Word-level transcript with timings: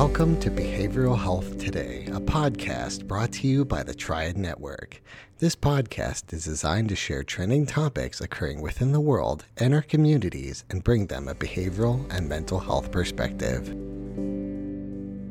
Welcome 0.00 0.40
to 0.40 0.50
Behavioral 0.50 1.18
Health 1.18 1.58
Today, 1.58 2.06
a 2.06 2.20
podcast 2.20 3.06
brought 3.06 3.32
to 3.32 3.46
you 3.46 3.66
by 3.66 3.82
the 3.82 3.92
Triad 3.92 4.38
Network. 4.38 5.02
This 5.40 5.54
podcast 5.54 6.32
is 6.32 6.46
designed 6.46 6.88
to 6.88 6.96
share 6.96 7.22
trending 7.22 7.66
topics 7.66 8.22
occurring 8.22 8.62
within 8.62 8.92
the 8.92 9.00
world 9.00 9.44
and 9.58 9.74
our 9.74 9.82
communities 9.82 10.64
and 10.70 10.82
bring 10.82 11.08
them 11.08 11.28
a 11.28 11.34
behavioral 11.34 12.10
and 12.10 12.26
mental 12.26 12.58
health 12.58 12.90
perspective. 12.90 13.74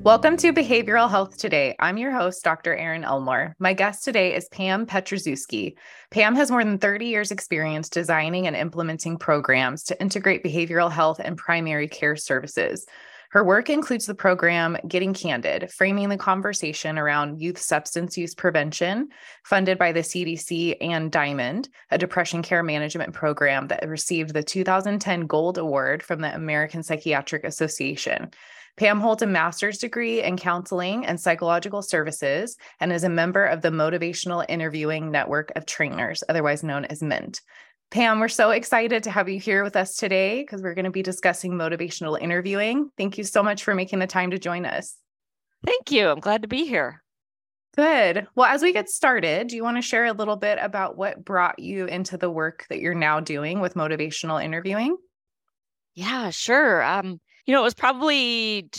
Welcome 0.04 0.38
to 0.38 0.54
Behavioral 0.54 1.10
Health 1.10 1.38
Today. 1.38 1.76
I'm 1.80 1.98
your 1.98 2.12
host, 2.12 2.44
Dr. 2.44 2.76
Erin 2.76 3.04
Elmore. 3.04 3.56
My 3.58 3.74
guest 3.74 4.06
today 4.06 4.36
is 4.36 4.48
Pam 4.50 4.86
Pietruszewski. 4.86 5.74
Pam 6.12 6.36
has 6.36 6.52
more 6.52 6.64
than 6.64 6.78
30 6.78 7.08
years' 7.08 7.32
experience 7.32 7.90
designing 7.90 8.46
and 8.46 8.56
implementing 8.56 9.18
programs 9.18 9.82
to 9.86 10.00
integrate 10.00 10.44
behavioral 10.44 10.92
health 10.92 11.20
and 11.20 11.40
primary 11.40 11.88
care 11.88 12.16
services. 12.16 12.86
Her 13.32 13.44
work 13.44 13.70
includes 13.70 14.08
the 14.08 14.16
program 14.16 14.76
Getting 14.88 15.14
Candid, 15.14 15.72
framing 15.72 16.10
the 16.10 16.18
conversation 16.18 16.98
around 16.98 17.40
youth 17.40 17.60
substance 17.60 18.18
use 18.18 18.34
prevention, 18.34 19.10
funded 19.44 19.78
by 19.78 19.92
the 19.92 20.00
CDC 20.00 20.78
and 20.82 21.12
Diamond, 21.12 21.70
a 21.92 22.00
depression 22.00 22.42
care 22.42 22.64
management 22.64 23.14
program 23.14 23.68
that 23.68 23.88
received 23.88 24.34
the 24.34 24.42
2010 24.42 25.28
Gold 25.28 25.60
Award 25.60 26.02
from 26.02 26.22
the 26.22 26.34
American 26.34 26.82
Psychiatric 26.82 27.44
Association. 27.44 28.32
Pam 28.78 29.00
holds 29.00 29.22
a 29.22 29.28
master's 29.28 29.78
degree 29.78 30.24
in 30.24 30.36
counseling 30.36 31.06
and 31.06 31.20
psychological 31.20 31.84
services 31.84 32.58
and 32.80 32.92
is 32.92 33.04
a 33.04 33.10
member 33.10 33.46
of 33.46 33.62
the 33.62 33.70
Motivational 33.70 34.44
Interviewing 34.50 35.12
Network 35.12 35.52
of 35.56 35.68
Trainers, 35.68 36.24
otherwise 36.30 36.64
known 36.64 36.86
as 36.86 37.04
MINT. 37.04 37.42
Pam, 37.92 38.20
we're 38.20 38.28
so 38.28 38.52
excited 38.52 39.04
to 39.04 39.12
have 39.12 39.30
you 39.30 39.40
here 39.40 39.64
with 39.64 39.76
us 39.76 39.96
today 39.96 40.44
because 40.44 40.62
we're 40.62 40.76
going 40.76 40.86
to 40.86 40.92
be 40.92 41.02
discussing 41.02 41.54
motivational 41.54 42.22
interviewing. 42.22 42.92
Thank 42.98 43.18
you 43.18 43.24
so 43.24 43.42
much 43.42 43.64
for 43.64 43.74
making 43.74 43.98
the 43.98 44.06
time 44.06 44.30
to 44.30 44.38
join 44.38 44.66
us. 44.66 44.96
Thank 45.66 45.92
you. 45.92 46.08
I'm 46.08 46.20
glad 46.20 46.44
to 46.44 46.48
be 46.48 46.66
here. 46.66 47.02
Good. 47.76 48.28
Well, 48.36 48.46
as 48.46 48.62
we 48.62 48.74
get 48.74 48.90
started, 48.90 49.48
do 49.48 49.56
you 49.56 49.64
want 49.64 49.78
to 49.78 49.82
share 49.82 50.06
a 50.06 50.14
little 50.14 50.36
bit 50.36 50.60
about 50.62 50.98
what 50.98 51.26
brought 51.26 51.58
you 51.58 51.86
into 51.86 52.16
the 52.18 52.30
work 52.30 52.66
that 52.70 52.80
you're 52.80 52.94
now 52.94 53.20
doing 53.20 53.60
with 53.60 53.74
motivational 53.74 54.44
interviewing? 54.44 54.96
Yeah, 55.96 56.30
sure. 56.30 56.84
Um, 56.84 57.20
you 57.46 57.54
know, 57.54 57.62
it 57.62 57.64
was 57.64 57.74
probably 57.74 58.70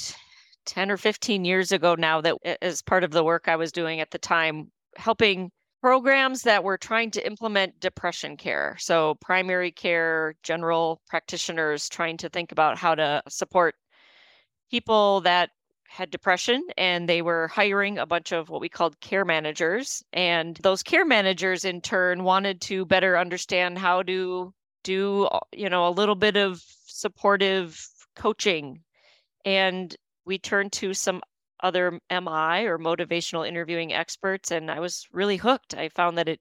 10 0.66 0.90
or 0.90 0.96
15 0.96 1.44
years 1.44 1.72
ago 1.72 1.96
now 1.96 2.20
that, 2.20 2.36
as 2.62 2.82
part 2.82 3.02
of 3.02 3.10
the 3.10 3.24
work 3.24 3.48
I 3.48 3.56
was 3.56 3.72
doing 3.72 4.00
at 4.00 4.12
the 4.12 4.18
time, 4.18 4.70
helping 4.96 5.50
programs 5.80 6.42
that 6.42 6.64
were 6.64 6.78
trying 6.78 7.10
to 7.12 7.26
implement 7.26 7.80
depression 7.80 8.36
care. 8.36 8.76
So, 8.78 9.14
primary 9.20 9.70
care, 9.70 10.34
general 10.42 11.00
practitioners 11.08 11.88
trying 11.88 12.18
to 12.18 12.28
think 12.28 12.52
about 12.52 12.78
how 12.78 12.94
to 12.94 13.22
support 13.28 13.74
people 14.70 15.20
that 15.22 15.50
had 15.88 16.10
depression 16.10 16.62
and 16.78 17.08
they 17.08 17.20
were 17.20 17.48
hiring 17.48 17.98
a 17.98 18.06
bunch 18.06 18.30
of 18.30 18.48
what 18.48 18.60
we 18.60 18.68
called 18.68 19.00
care 19.00 19.24
managers 19.24 20.04
and 20.12 20.56
those 20.62 20.84
care 20.84 21.04
managers 21.04 21.64
in 21.64 21.80
turn 21.80 22.22
wanted 22.22 22.60
to 22.60 22.86
better 22.86 23.18
understand 23.18 23.76
how 23.76 24.00
to 24.00 24.54
do 24.84 25.24
uh, 25.24 25.40
you 25.52 25.68
know 25.68 25.88
a 25.88 25.90
little 25.90 26.14
bit 26.14 26.36
of 26.36 26.62
supportive 26.86 27.88
coaching. 28.14 28.82
And 29.44 29.94
we 30.24 30.38
turned 30.38 30.72
to 30.72 30.94
some 30.94 31.22
other 31.62 31.92
MI 32.10 32.66
or 32.66 32.78
motivational 32.78 33.46
interviewing 33.46 33.92
experts, 33.92 34.50
and 34.50 34.70
I 34.70 34.80
was 34.80 35.06
really 35.12 35.36
hooked. 35.36 35.74
I 35.74 35.88
found 35.90 36.18
that 36.18 36.28
it 36.28 36.40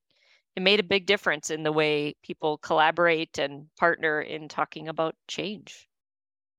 it 0.56 0.64
made 0.64 0.80
a 0.80 0.84
big 0.84 1.06
difference 1.06 1.50
in 1.50 1.64
the 1.64 1.72
way 1.72 2.16
people 2.24 2.58
collaborate 2.58 3.38
and 3.38 3.68
partner 3.78 4.20
in 4.20 4.50
talking 4.50 4.88
about 4.88 5.16
change. 5.28 5.88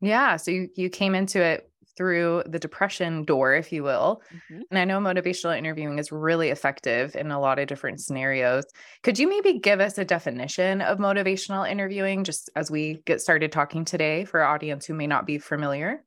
Yeah. 0.00 0.37
So 0.37 0.50
you, 0.50 0.69
you 0.75 0.88
came 0.88 1.15
into 1.15 1.43
it 1.43 1.71
through 1.97 2.43
the 2.47 2.59
depression 2.59 3.25
door, 3.25 3.54
if 3.54 3.72
you 3.72 3.82
will. 3.82 4.22
Mm-hmm. 4.32 4.62
And 4.71 4.78
I 4.78 4.84
know 4.84 5.00
motivational 5.00 5.59
interviewing 5.59 5.98
is 5.98 6.10
really 6.10 6.48
effective 6.48 7.15
in 7.15 7.31
a 7.31 7.41
lot 7.41 7.59
of 7.59 7.69
different 7.69 8.00
scenarios. 8.00 8.65
Could 9.03 9.19
you 9.19 9.28
maybe 9.28 9.59
give 9.59 9.81
us 9.81 9.98
a 9.98 10.04
definition 10.04 10.81
of 10.81 10.98
motivational 10.98 11.71
interviewing 11.71 12.25
just 12.25 12.48
as 12.56 12.71
we 12.71 13.03
get 13.04 13.21
started 13.21 13.53
talking 13.53 13.84
today 13.84 14.25
for 14.25 14.41
our 14.41 14.54
audience 14.54 14.87
who 14.87 14.94
may 14.94 15.06
not 15.06 15.27
be 15.27 15.38
familiar? 15.38 16.03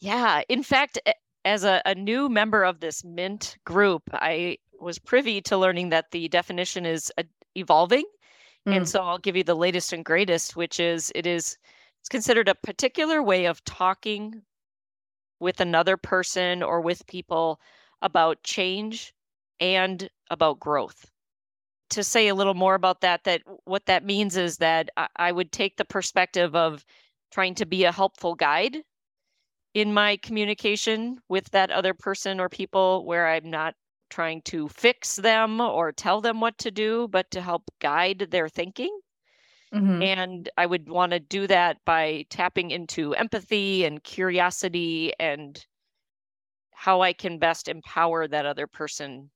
Yeah. 0.00 0.42
In 0.48 0.62
fact, 0.62 0.98
as 1.44 1.64
a, 1.64 1.82
a 1.86 1.94
new 1.94 2.28
member 2.28 2.64
of 2.64 2.80
this 2.80 3.04
MINT 3.04 3.56
group, 3.64 4.02
I 4.12 4.58
was 4.80 4.98
privy 4.98 5.40
to 5.42 5.56
learning 5.56 5.90
that 5.90 6.10
the 6.10 6.28
definition 6.28 6.86
is 6.86 7.12
uh, 7.18 7.22
evolving. 7.54 8.04
Mm. 8.66 8.76
And 8.78 8.88
so 8.88 9.02
I'll 9.02 9.18
give 9.18 9.36
you 9.36 9.44
the 9.44 9.56
latest 9.56 9.92
and 9.92 10.04
greatest, 10.04 10.56
which 10.56 10.80
is 10.80 11.12
it 11.14 11.26
is 11.26 11.56
it's 12.00 12.08
considered 12.08 12.48
a 12.48 12.54
particular 12.54 13.22
way 13.22 13.46
of 13.46 13.64
talking 13.64 14.42
with 15.40 15.60
another 15.60 15.96
person 15.96 16.62
or 16.62 16.80
with 16.80 17.06
people 17.06 17.60
about 18.02 18.42
change 18.42 19.14
and 19.60 20.08
about 20.30 20.60
growth. 20.60 21.10
To 21.90 22.04
say 22.04 22.28
a 22.28 22.34
little 22.34 22.54
more 22.54 22.74
about 22.74 23.00
that, 23.00 23.24
that 23.24 23.42
what 23.64 23.86
that 23.86 24.04
means 24.04 24.36
is 24.36 24.58
that 24.58 24.90
I, 25.16 25.32
would 25.32 25.52
take 25.52 25.76
the 25.76 25.84
perspective 25.84 26.54
of 26.54 26.84
trying 27.32 27.54
to 27.56 27.66
be 27.66 27.84
a 27.84 27.92
helpful 27.92 28.34
guide 28.34 28.78
in 29.74 29.92
my 29.92 30.16
communication 30.18 31.18
with 31.28 31.50
that 31.50 31.70
other 31.70 31.94
person 31.94 32.40
or 32.40 32.48
people 32.48 33.04
where 33.06 33.28
I'm 33.28 33.50
not 33.50 33.74
trying 34.10 34.42
to 34.42 34.68
fix 34.68 35.16
them 35.16 35.60
or 35.60 35.92
tell 35.92 36.20
them 36.20 36.40
what 36.40 36.56
to 36.58 36.70
do, 36.70 37.08
but 37.08 37.30
to 37.30 37.40
help 37.40 37.70
guide 37.80 38.28
their 38.30 38.48
thinking. 38.48 38.98
Mm-hmm. 39.74 40.02
And 40.02 40.48
I 40.56 40.64
would 40.64 40.88
want 40.88 41.12
to 41.12 41.20
do 41.20 41.46
that 41.46 41.76
by 41.84 42.24
tapping 42.30 42.70
into 42.70 43.14
empathy 43.14 43.84
and 43.84 44.02
curiosity 44.02 45.12
and 45.20 45.62
how 46.72 47.02
I 47.02 47.12
can 47.12 47.38
best 47.38 47.68
empower 47.68 48.26
that 48.28 48.46
other 48.46 48.66
person 48.66 49.30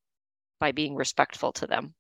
by 0.59 0.72
being 0.72 0.94
respectful 0.94 1.53
to 1.53 1.66
them. 1.66 1.94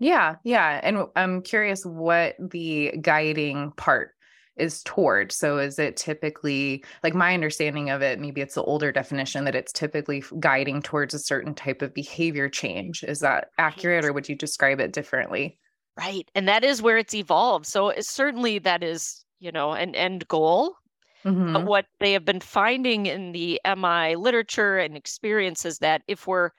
Yeah, 0.00 0.36
yeah. 0.42 0.80
And 0.82 1.06
I'm 1.14 1.42
curious 1.42 1.84
what 1.84 2.34
the 2.40 2.94
guiding 3.00 3.70
part 3.76 4.10
is 4.56 4.82
toward. 4.82 5.32
So 5.32 5.58
is 5.58 5.78
it 5.78 5.96
typically 5.96 6.84
like 7.02 7.14
my 7.14 7.34
understanding 7.34 7.90
of 7.90 8.02
it, 8.02 8.20
maybe 8.20 8.40
it's 8.40 8.54
the 8.54 8.62
older 8.62 8.92
definition 8.92 9.44
that 9.44 9.54
it's 9.54 9.72
typically 9.72 10.22
guiding 10.40 10.82
towards 10.82 11.14
a 11.14 11.18
certain 11.18 11.54
type 11.54 11.82
of 11.82 11.94
behavior 11.94 12.48
change. 12.48 13.02
Is 13.02 13.20
that 13.20 13.48
accurate 13.58 14.04
or 14.04 14.12
would 14.12 14.28
you 14.28 14.36
describe 14.36 14.80
it 14.80 14.92
differently? 14.92 15.58
Right. 15.98 16.30
And 16.34 16.48
that 16.48 16.64
is 16.64 16.82
where 16.82 16.98
it's 16.98 17.14
evolved. 17.14 17.66
So 17.66 17.88
it's 17.90 18.10
certainly 18.10 18.58
that 18.60 18.82
is, 18.82 19.24
you 19.40 19.52
know, 19.52 19.72
an 19.72 19.94
end 19.94 20.26
goal. 20.28 20.76
Mm-hmm. 21.24 21.52
But 21.52 21.64
what 21.66 21.86
they 22.00 22.12
have 22.12 22.24
been 22.24 22.40
finding 22.40 23.06
in 23.06 23.32
the 23.32 23.60
MI 23.64 24.16
literature 24.16 24.78
and 24.78 24.96
experience 24.96 25.64
is 25.64 25.78
that 25.78 26.02
if 26.08 26.26
we're 26.26 26.50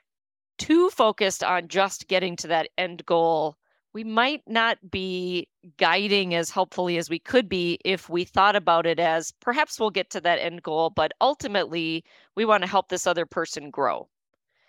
too 0.58 0.90
focused 0.90 1.44
on 1.44 1.68
just 1.68 2.08
getting 2.08 2.36
to 2.38 2.48
that 2.48 2.70
end 2.78 3.06
goal, 3.06 3.58
we 3.94 4.04
might 4.04 4.42
not 4.48 4.78
be 4.90 5.48
guiding 5.78 6.34
as 6.34 6.50
helpfully 6.50 6.98
as 6.98 7.10
we 7.10 7.20
could 7.20 7.48
be 7.48 7.80
if 7.86 8.10
we 8.10 8.24
thought 8.24 8.56
about 8.56 8.86
it 8.86 9.00
as 9.00 9.32
perhaps 9.40 9.80
we'll 9.80 9.92
get 9.92 10.10
to 10.12 10.22
that 10.22 10.40
end 10.40 10.64
goal, 10.64 10.90
but 10.90 11.14
ultimately 11.22 12.04
we 12.36 12.46
want 12.46 12.64
to 12.64 12.70
help 12.70 12.90
this 12.90 13.08
other 13.08 13.26
person 13.26 13.70
grow. 13.70 14.08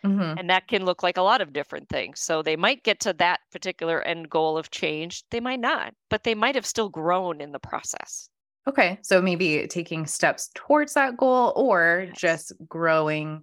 Mm-hmm. 0.05 0.39
And 0.39 0.51
that 0.51 0.69
can 0.69 0.85
look 0.85 1.03
like 1.03 1.17
a 1.17 1.23
lot 1.23 1.41
of 1.41 1.55
different 1.55 1.89
things. 1.89 2.21
So 2.21 2.43
they 2.43 2.57
might 2.57 2.85
get 2.85 3.01
to 3.01 3.15
that 3.15 3.41
particular 3.51 4.03
end 4.03 4.29
goal 4.29 4.59
of 4.59 4.71
change. 4.71 5.25
They 5.31 5.41
might 5.41 5.61
not, 5.61 5.95
but 6.11 6.25
they 6.25 6.35
might 6.35 6.55
have 6.55 6.67
still 6.67 6.91
grown 6.91 7.41
in 7.41 7.53
the 7.53 7.59
process. 7.59 8.29
Okay. 8.69 8.99
So 9.03 9.23
maybe 9.23 9.67
taking 9.67 10.07
steps 10.07 10.51
towards 10.55 10.93
that 10.95 11.17
goal 11.17 11.55
or 11.57 12.05
yes. 12.09 12.21
just 12.21 12.53
growing 12.69 13.43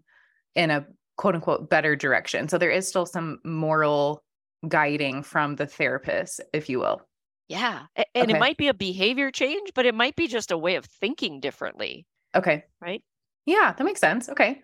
in 0.54 0.70
a 0.70 0.86
quote 1.18 1.34
unquote 1.34 1.68
better 1.68 1.96
direction. 1.96 2.48
So 2.48 2.60
there 2.60 2.70
is 2.70 2.88
still 2.88 3.08
some 3.08 3.40
moral 3.44 4.24
guiding 4.68 5.24
from 5.24 5.56
the 5.56 5.66
therapist, 5.66 6.42
if 6.54 6.70
you 6.70 6.80
will. 6.80 7.02
Yeah. 7.48 7.86
And 7.96 8.30
okay. 8.30 8.36
it 8.36 8.40
might 8.40 8.58
be 8.58 8.70
a 8.70 8.74
behavior 8.74 9.32
change, 9.32 9.72
but 9.76 9.86
it 9.86 9.94
might 9.94 10.16
be 10.16 10.28
just 10.28 10.52
a 10.52 10.58
way 10.58 10.76
of 10.76 10.86
thinking 10.86 11.40
differently. 11.40 12.06
Okay. 12.34 12.64
Right. 12.80 13.04
Yeah, 13.46 13.74
that 13.76 13.84
makes 13.84 14.00
sense. 14.00 14.30
Okay. 14.30 14.62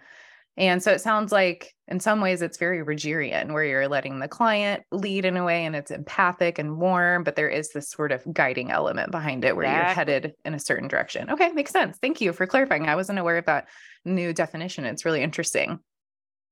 And 0.55 0.81
so 0.81 0.91
it 0.91 1.01
sounds 1.01 1.31
like 1.31 1.75
in 1.87 1.99
some 1.99 2.19
ways 2.19 2.41
it's 2.41 2.57
very 2.57 2.83
Rogerian, 2.83 3.53
where 3.53 3.63
you're 3.63 3.87
letting 3.87 4.19
the 4.19 4.27
client 4.27 4.83
lead 4.91 5.23
in 5.25 5.37
a 5.37 5.43
way 5.43 5.65
and 5.65 5.75
it's 5.75 5.91
empathic 5.91 6.57
and 6.57 6.79
warm, 6.79 7.23
but 7.23 7.35
there 7.35 7.49
is 7.49 7.71
this 7.73 7.89
sort 7.89 8.11
of 8.11 8.23
guiding 8.33 8.71
element 8.71 9.11
behind 9.11 9.45
it 9.45 9.55
where 9.55 9.65
exactly. 9.65 9.85
you're 9.85 9.93
headed 9.93 10.33
in 10.45 10.53
a 10.55 10.59
certain 10.59 10.87
direction. 10.87 11.29
Okay, 11.29 11.51
makes 11.51 11.71
sense. 11.71 11.99
Thank 12.01 12.21
you 12.21 12.33
for 12.33 12.47
clarifying. 12.47 12.87
I 12.87 12.95
wasn't 12.95 13.19
aware 13.19 13.37
of 13.37 13.45
that 13.45 13.67
new 14.03 14.33
definition. 14.33 14.85
It's 14.85 15.05
really 15.05 15.21
interesting. 15.21 15.79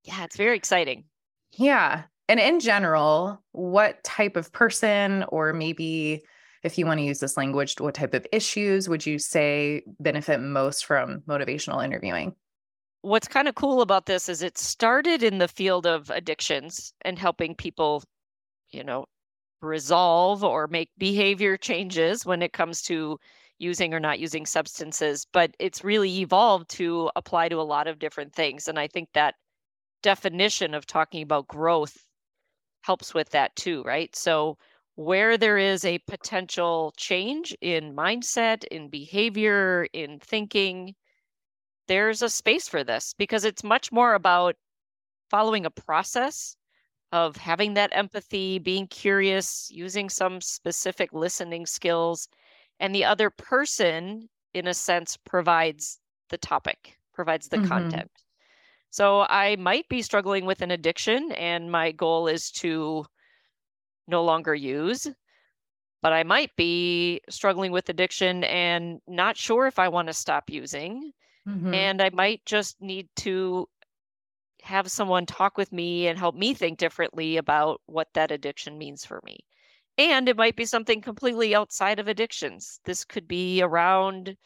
Yeah, 0.04 0.24
it's 0.24 0.38
very 0.38 0.56
exciting. 0.56 1.06
Yeah. 1.54 2.04
And 2.28 2.40
in 2.40 2.60
general, 2.60 3.42
what 3.52 4.04
type 4.04 4.36
of 4.36 4.52
person, 4.52 5.24
or 5.30 5.54
maybe 5.54 6.24
if 6.64 6.78
you 6.78 6.86
want 6.86 7.00
to 7.00 7.06
use 7.06 7.20
this 7.20 7.38
language, 7.38 7.76
what 7.80 7.94
type 7.94 8.16
of 8.16 8.26
issues 8.32 8.90
would 8.90 9.06
you 9.06 9.20
say 9.20 9.84
benefit 10.00 10.40
most 10.40 10.86
from 10.86 11.22
motivational 11.28 11.86
interviewing? 11.86 12.36
what's 13.06 13.28
kind 13.28 13.48
of 13.48 13.54
cool 13.54 13.82
about 13.82 14.08
this 14.08 14.28
is 14.28 14.42
it 14.42 14.58
started 14.58 15.22
in 15.22 15.38
the 15.38 15.48
field 15.48 15.86
of 15.86 16.10
addictions 16.10 16.92
and 17.02 17.20
helping 17.20 17.54
people, 17.54 18.04
you 18.72 18.84
know, 18.84 19.06
resolve 19.62 20.44
or 20.44 20.68
make 20.68 20.90
behavior 20.98 21.56
changes 21.56 22.26
when 22.26 22.42
it 22.42 22.52
comes 22.52 22.82
to 22.82 23.20
using 23.60 23.94
or 23.94 24.00
not 24.00 24.18
using 24.18 24.44
substances, 24.44 25.28
but 25.32 25.56
it's 25.60 25.84
really 25.84 26.20
evolved 26.20 26.68
to 26.68 27.12
apply 27.16 27.48
to 27.48 27.62
a 27.62 27.62
lot 27.62 27.88
of 27.88 28.00
different 28.00 28.34
things. 28.34 28.68
And 28.68 28.80
I 28.80 28.88
think 28.88 29.10
that 29.14 29.36
definition 30.02 30.74
of 30.74 30.88
talking 30.88 31.22
about 31.22 31.48
growth 31.48 31.96
helps 32.86 33.14
with 33.14 33.30
that 33.32 33.56
too, 33.56 33.82
right? 33.84 34.16
So, 34.16 34.58
where 34.96 35.38
there 35.38 35.58
is 35.58 35.84
a 35.84 36.00
potential 36.08 36.94
change 36.96 37.56
in 37.60 37.96
mindset, 37.96 38.64
in 38.66 38.90
behavior, 38.90 39.88
in 39.92 40.20
thinking, 40.20 40.96
there's 41.88 42.22
a 42.22 42.30
space 42.30 42.68
for 42.68 42.84
this 42.84 43.14
because 43.18 43.44
it's 43.44 43.64
much 43.64 43.92
more 43.92 44.14
about 44.14 44.56
following 45.30 45.66
a 45.66 45.70
process 45.70 46.56
of 47.12 47.36
having 47.36 47.74
that 47.74 47.92
empathy, 47.94 48.60
being 48.60 48.88
curious, 48.88 49.70
using 49.72 50.10
some 50.10 50.40
specific 50.40 51.12
listening 51.12 51.66
skills, 51.66 52.28
and 52.80 52.94
the 52.94 53.06
other 53.06 53.30
person, 53.30 54.30
in 54.54 54.68
a 54.68 54.74
sense, 54.74 55.18
provides 55.18 56.00
the 56.30 56.38
topic, 56.38 56.98
provides 57.14 57.50
the 57.50 57.58
mm-hmm. 57.58 57.68
content. 57.68 58.12
So 58.96 59.26
I 59.28 59.58
might 59.58 59.90
be 59.90 60.02
struggling 60.02 60.46
with 60.46 60.62
an 60.62 60.72
addiction, 60.72 61.34
and 61.34 61.70
my 61.70 61.92
goal 61.92 62.28
is 62.30 62.50
to 62.52 63.06
no 64.08 64.24
longer 64.24 64.56
use, 64.56 65.06
but 66.02 66.14
I 66.14 66.24
might 66.24 66.56
be 66.56 67.20
struggling 67.30 67.74
with 67.74 67.90
addiction 67.90 68.46
and 68.46 69.02
not 69.06 69.36
sure 69.36 69.68
if 69.68 69.80
I 69.80 69.90
want 69.90 70.08
to 70.08 70.14
stop 70.14 70.50
using. 70.50 71.12
Mm-hmm. 71.46 71.74
And 71.74 72.02
I 72.02 72.10
might 72.14 72.46
just 72.46 72.82
need 72.82 73.10
to 73.18 73.68
have 74.62 74.90
someone 74.90 75.26
talk 75.26 75.58
with 75.58 75.74
me 75.74 76.08
and 76.08 76.18
help 76.18 76.36
me 76.36 76.54
think 76.54 76.80
differently 76.80 77.36
about 77.36 77.82
what 77.88 78.08
that 78.14 78.32
addiction 78.32 78.78
means 78.78 79.04
for 79.04 79.20
me. 79.26 79.40
And 79.98 80.30
it 80.30 80.38
might 80.38 80.56
be 80.56 80.64
something 80.64 81.02
completely 81.02 81.54
outside 81.54 82.00
of 82.00 82.08
addictions. 82.08 82.80
This 82.86 83.04
could 83.04 83.28
be 83.28 83.62
around 83.62 84.38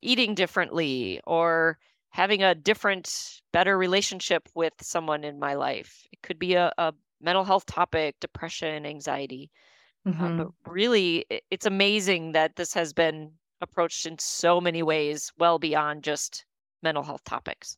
eating 0.00 0.34
differently 0.34 1.20
or 1.26 1.76
having 2.12 2.42
a 2.42 2.54
different, 2.54 3.40
better 3.52 3.76
relationship 3.76 4.48
with 4.54 4.74
someone 4.80 5.24
in 5.24 5.38
my 5.38 5.54
life. 5.54 6.06
It 6.12 6.22
could 6.22 6.38
be 6.38 6.54
a, 6.54 6.72
a 6.78 6.92
mental 7.20 7.44
health 7.44 7.66
topic, 7.66 8.16
depression, 8.20 8.86
anxiety. 8.86 9.50
Mm-hmm. 10.06 10.24
Um, 10.24 10.36
but 10.36 10.70
really, 10.70 11.24
it's 11.50 11.66
amazing 11.66 12.32
that 12.32 12.56
this 12.56 12.74
has 12.74 12.92
been 12.92 13.32
approached 13.60 14.06
in 14.06 14.18
so 14.18 14.60
many 14.60 14.82
ways, 14.82 15.32
well 15.38 15.58
beyond 15.58 16.04
just 16.04 16.44
mental 16.82 17.02
health 17.02 17.24
topics. 17.24 17.76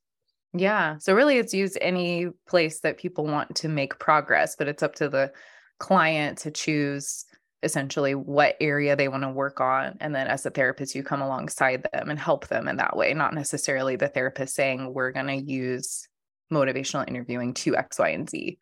Yeah. 0.53 0.99
So 0.99 1.15
really 1.15 1.39
it's 1.39 1.55
used 1.55 1.79
any 1.81 2.29
place 2.49 2.81
that 2.81 2.99
people 2.99 3.27
want 3.27 3.55
to 3.57 3.69
make 3.69 3.99
progress, 3.99 4.57
but 4.57 4.69
it's 4.69 4.83
up 4.83 4.95
to 4.97 5.09
the 5.09 5.33
client 5.79 6.39
to 6.39 6.51
choose 6.51 7.25
essentially 7.65 8.15
what 8.15 8.57
area 8.61 8.95
they 8.95 9.09
want 9.09 9.23
to 9.23 9.31
work 9.31 9.61
on. 9.61 9.97
And 10.01 10.15
then 10.15 10.27
as 10.27 10.45
a 10.47 10.51
therapist, 10.51 10.95
you 10.95 11.03
come 11.03 11.23
alongside 11.23 11.87
them 11.93 12.11
and 12.11 12.19
help 12.19 12.49
them 12.49 12.69
in 12.69 12.77
that 12.77 12.97
way, 12.97 13.15
not 13.15 13.35
necessarily 13.35 13.97
the 13.97 14.09
therapist 14.09 14.55
saying, 14.55 14.93
we're 14.93 15.13
going 15.13 15.27
to 15.27 15.53
use 15.53 16.07
motivational 16.53 17.09
interviewing 17.09 17.55
to 17.55 17.77
X, 17.77 17.99
Y, 17.99 18.09
and 18.11 18.29
Z, 18.29 18.59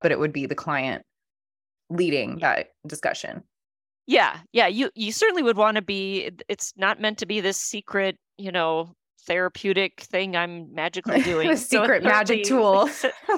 but 0.00 0.12
it 0.12 0.18
would 0.18 0.32
be 0.32 0.46
the 0.46 0.54
client 0.54 1.04
leading 1.90 2.38
that 2.38 2.68
discussion. 2.86 3.42
Yeah. 4.06 4.38
Yeah. 4.52 4.66
You, 4.66 4.90
you 4.94 5.12
certainly 5.12 5.42
would 5.42 5.56
want 5.56 5.76
to 5.76 5.82
be, 5.82 6.30
it's 6.48 6.72
not 6.76 7.00
meant 7.00 7.18
to 7.18 7.26
be 7.26 7.40
this 7.40 7.58
secret, 7.58 8.16
you 8.38 8.52
know, 8.52 8.94
therapeutic 9.26 10.00
thing 10.02 10.36
I'm 10.36 10.72
magically 10.72 11.22
doing. 11.24 11.56
secret 11.56 12.02
so 12.02 12.08
magic 12.08 12.44
tool. 12.44 12.88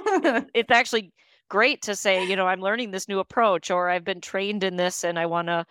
it's 0.54 0.70
actually 0.70 1.12
great 1.48 1.82
to 1.82 1.96
say, 1.96 2.24
you 2.24 2.36
know, 2.36 2.46
I'm 2.46 2.60
learning 2.60 2.90
this 2.90 3.08
new 3.08 3.18
approach 3.18 3.70
or 3.70 3.88
I've 3.88 4.04
been 4.04 4.20
trained 4.20 4.64
in 4.64 4.76
this 4.76 5.04
and 5.04 5.18
I 5.18 5.26
want 5.26 5.48
to 5.48 5.66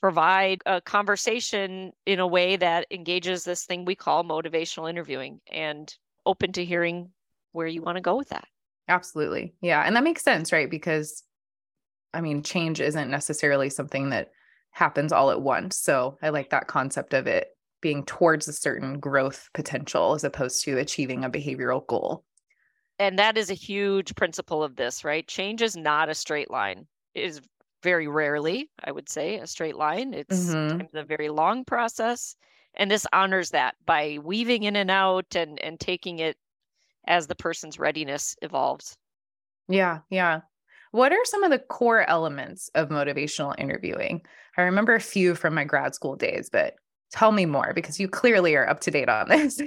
provide 0.00 0.62
a 0.66 0.80
conversation 0.80 1.92
in 2.06 2.18
a 2.18 2.26
way 2.26 2.56
that 2.56 2.86
engages 2.90 3.44
this 3.44 3.64
thing 3.64 3.84
we 3.84 3.94
call 3.94 4.24
motivational 4.24 4.90
interviewing 4.90 5.40
and 5.50 5.94
open 6.26 6.52
to 6.52 6.64
hearing 6.64 7.10
where 7.52 7.66
you 7.66 7.82
want 7.82 7.96
to 7.96 8.02
go 8.02 8.16
with 8.16 8.30
that. 8.30 8.48
Absolutely. 8.88 9.54
Yeah. 9.60 9.82
And 9.86 9.94
that 9.94 10.04
makes 10.04 10.22
sense, 10.22 10.52
right? 10.52 10.70
Because 10.70 11.22
I 12.14 12.20
mean, 12.20 12.42
change 12.42 12.80
isn't 12.80 13.10
necessarily 13.10 13.70
something 13.70 14.10
that 14.10 14.30
happens 14.70 15.12
all 15.12 15.30
at 15.30 15.40
once. 15.40 15.78
So 15.78 16.18
I 16.22 16.30
like 16.30 16.50
that 16.50 16.66
concept 16.66 17.14
of 17.14 17.26
it 17.26 17.48
being 17.80 18.04
towards 18.04 18.48
a 18.48 18.52
certain 18.52 19.00
growth 19.00 19.48
potential 19.54 20.14
as 20.14 20.24
opposed 20.24 20.64
to 20.64 20.78
achieving 20.78 21.24
a 21.24 21.30
behavioral 21.30 21.86
goal. 21.86 22.24
And 23.02 23.18
that 23.18 23.36
is 23.36 23.50
a 23.50 23.54
huge 23.54 24.14
principle 24.14 24.62
of 24.62 24.76
this, 24.76 25.02
right? 25.02 25.26
Change 25.26 25.60
is 25.60 25.76
not 25.76 26.08
a 26.08 26.14
straight 26.14 26.52
line. 26.52 26.86
It 27.16 27.24
is 27.24 27.40
very 27.82 28.06
rarely, 28.06 28.70
I 28.84 28.92
would 28.92 29.08
say, 29.08 29.38
a 29.38 29.46
straight 29.48 29.74
line. 29.74 30.14
It's 30.14 30.54
mm-hmm. 30.54 30.96
a 30.96 31.02
very 31.02 31.28
long 31.28 31.64
process. 31.64 32.36
And 32.74 32.88
this 32.88 33.04
honors 33.12 33.50
that 33.50 33.74
by 33.86 34.20
weaving 34.22 34.62
in 34.62 34.76
and 34.76 34.88
out 34.88 35.34
and, 35.34 35.58
and 35.64 35.80
taking 35.80 36.20
it 36.20 36.36
as 37.08 37.26
the 37.26 37.34
person's 37.34 37.76
readiness 37.76 38.36
evolves. 38.40 38.96
Yeah, 39.68 39.98
yeah. 40.08 40.42
What 40.92 41.10
are 41.10 41.24
some 41.24 41.42
of 41.42 41.50
the 41.50 41.58
core 41.58 42.08
elements 42.08 42.70
of 42.76 42.90
motivational 42.90 43.58
interviewing? 43.58 44.22
I 44.56 44.62
remember 44.62 44.94
a 44.94 45.00
few 45.00 45.34
from 45.34 45.54
my 45.54 45.64
grad 45.64 45.96
school 45.96 46.14
days, 46.14 46.48
but 46.52 46.76
Tell 47.12 47.30
me 47.30 47.44
more 47.44 47.72
because 47.74 48.00
you 48.00 48.08
clearly 48.08 48.54
are 48.54 48.66
up 48.66 48.80
to 48.80 48.90
date 48.90 49.10
on 49.10 49.28
this. 49.28 49.60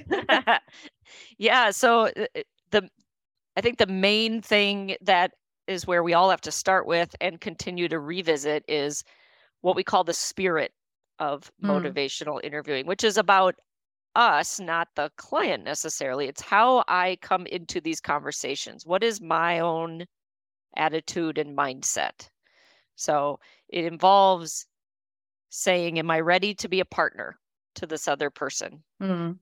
yeah. 1.37 1.69
So 1.69 2.07
uh, 2.07 2.25
uh, 2.35 2.41
the 2.71 2.89
I 3.55 3.61
think 3.61 3.77
the 3.77 3.87
main 3.87 4.41
thing 4.41 4.95
that 5.01 5.31
is 5.67 5.87
where 5.87 6.03
we 6.03 6.13
all 6.13 6.29
have 6.29 6.41
to 6.41 6.51
start 6.51 6.85
with 6.85 7.15
and 7.21 7.41
continue 7.41 7.87
to 7.87 7.99
revisit 7.99 8.63
is 8.67 9.03
what 9.61 9.75
we 9.75 9.83
call 9.83 10.03
the 10.03 10.13
spirit 10.13 10.71
of 11.19 11.51
mm. 11.63 11.69
motivational 11.69 12.39
interviewing, 12.43 12.85
which 12.85 13.03
is 13.03 13.17
about 13.17 13.55
us, 14.15 14.59
not 14.59 14.87
the 14.95 15.09
client 15.17 15.63
necessarily. 15.63 16.27
It's 16.27 16.41
how 16.41 16.83
I 16.87 17.17
come 17.21 17.45
into 17.47 17.81
these 17.81 17.99
conversations. 17.99 18.85
What 18.85 19.03
is 19.03 19.21
my 19.21 19.59
own 19.59 20.05
attitude 20.77 21.37
and 21.37 21.57
mindset? 21.57 22.29
So 22.95 23.39
it 23.69 23.85
involves 23.85 24.67
saying, 25.49 25.99
Am 25.99 26.11
I 26.11 26.19
ready 26.19 26.53
to 26.55 26.69
be 26.69 26.79
a 26.79 26.85
partner 26.85 27.37
to 27.75 27.87
this 27.87 28.07
other 28.07 28.29
person? 28.29 28.83
Mm-hmm. 29.01 29.33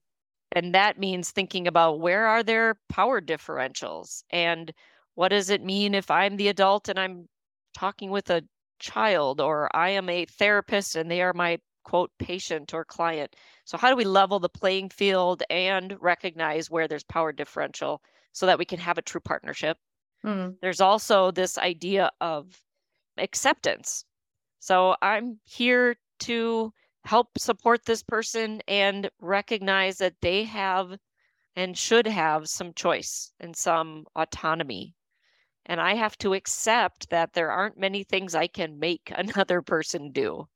And 0.52 0.74
that 0.74 0.98
means 0.98 1.30
thinking 1.30 1.66
about 1.66 2.00
where 2.00 2.26
are 2.26 2.42
their 2.42 2.76
power 2.88 3.20
differentials 3.20 4.22
and 4.30 4.72
what 5.14 5.28
does 5.28 5.50
it 5.50 5.62
mean 5.62 5.94
if 5.94 6.10
I'm 6.10 6.36
the 6.36 6.48
adult 6.48 6.88
and 6.88 6.98
I'm 6.98 7.28
talking 7.74 8.10
with 8.10 8.30
a 8.30 8.42
child 8.78 9.40
or 9.40 9.74
I 9.74 9.90
am 9.90 10.08
a 10.08 10.26
therapist 10.26 10.96
and 10.96 11.10
they 11.10 11.22
are 11.22 11.32
my 11.32 11.58
quote 11.84 12.10
patient 12.18 12.74
or 12.74 12.84
client. 12.84 13.34
So 13.64 13.76
how 13.76 13.90
do 13.90 13.96
we 13.96 14.04
level 14.04 14.40
the 14.40 14.48
playing 14.48 14.90
field 14.90 15.42
and 15.50 15.96
recognize 16.00 16.70
where 16.70 16.88
there's 16.88 17.04
power 17.04 17.32
differential 17.32 18.02
so 18.32 18.46
that 18.46 18.58
we 18.58 18.64
can 18.64 18.78
have 18.78 18.98
a 18.98 19.02
true 19.02 19.20
partnership? 19.20 19.76
Mm-hmm. 20.24 20.54
There's 20.62 20.80
also 20.80 21.30
this 21.30 21.58
idea 21.58 22.10
of 22.20 22.58
acceptance. 23.18 24.04
So 24.60 24.96
I'm 25.02 25.38
here 25.44 25.96
to 26.20 26.72
help 27.04 27.38
support 27.38 27.84
this 27.84 28.02
person 28.02 28.62
and 28.66 29.10
recognize 29.20 29.98
that 29.98 30.20
they 30.20 30.44
have 30.44 30.96
and 31.56 31.76
should 31.76 32.06
have 32.06 32.48
some 32.48 32.72
choice 32.72 33.32
and 33.40 33.54
some 33.54 34.06
autonomy. 34.16 34.94
And 35.66 35.80
I 35.80 35.94
have 35.94 36.18
to 36.18 36.34
accept 36.34 37.10
that 37.10 37.32
there 37.32 37.50
aren't 37.50 37.78
many 37.78 38.04
things 38.04 38.34
I 38.34 38.46
can 38.46 38.78
make 38.78 39.12
another 39.16 39.62
person 39.62 40.12
do. 40.12 40.48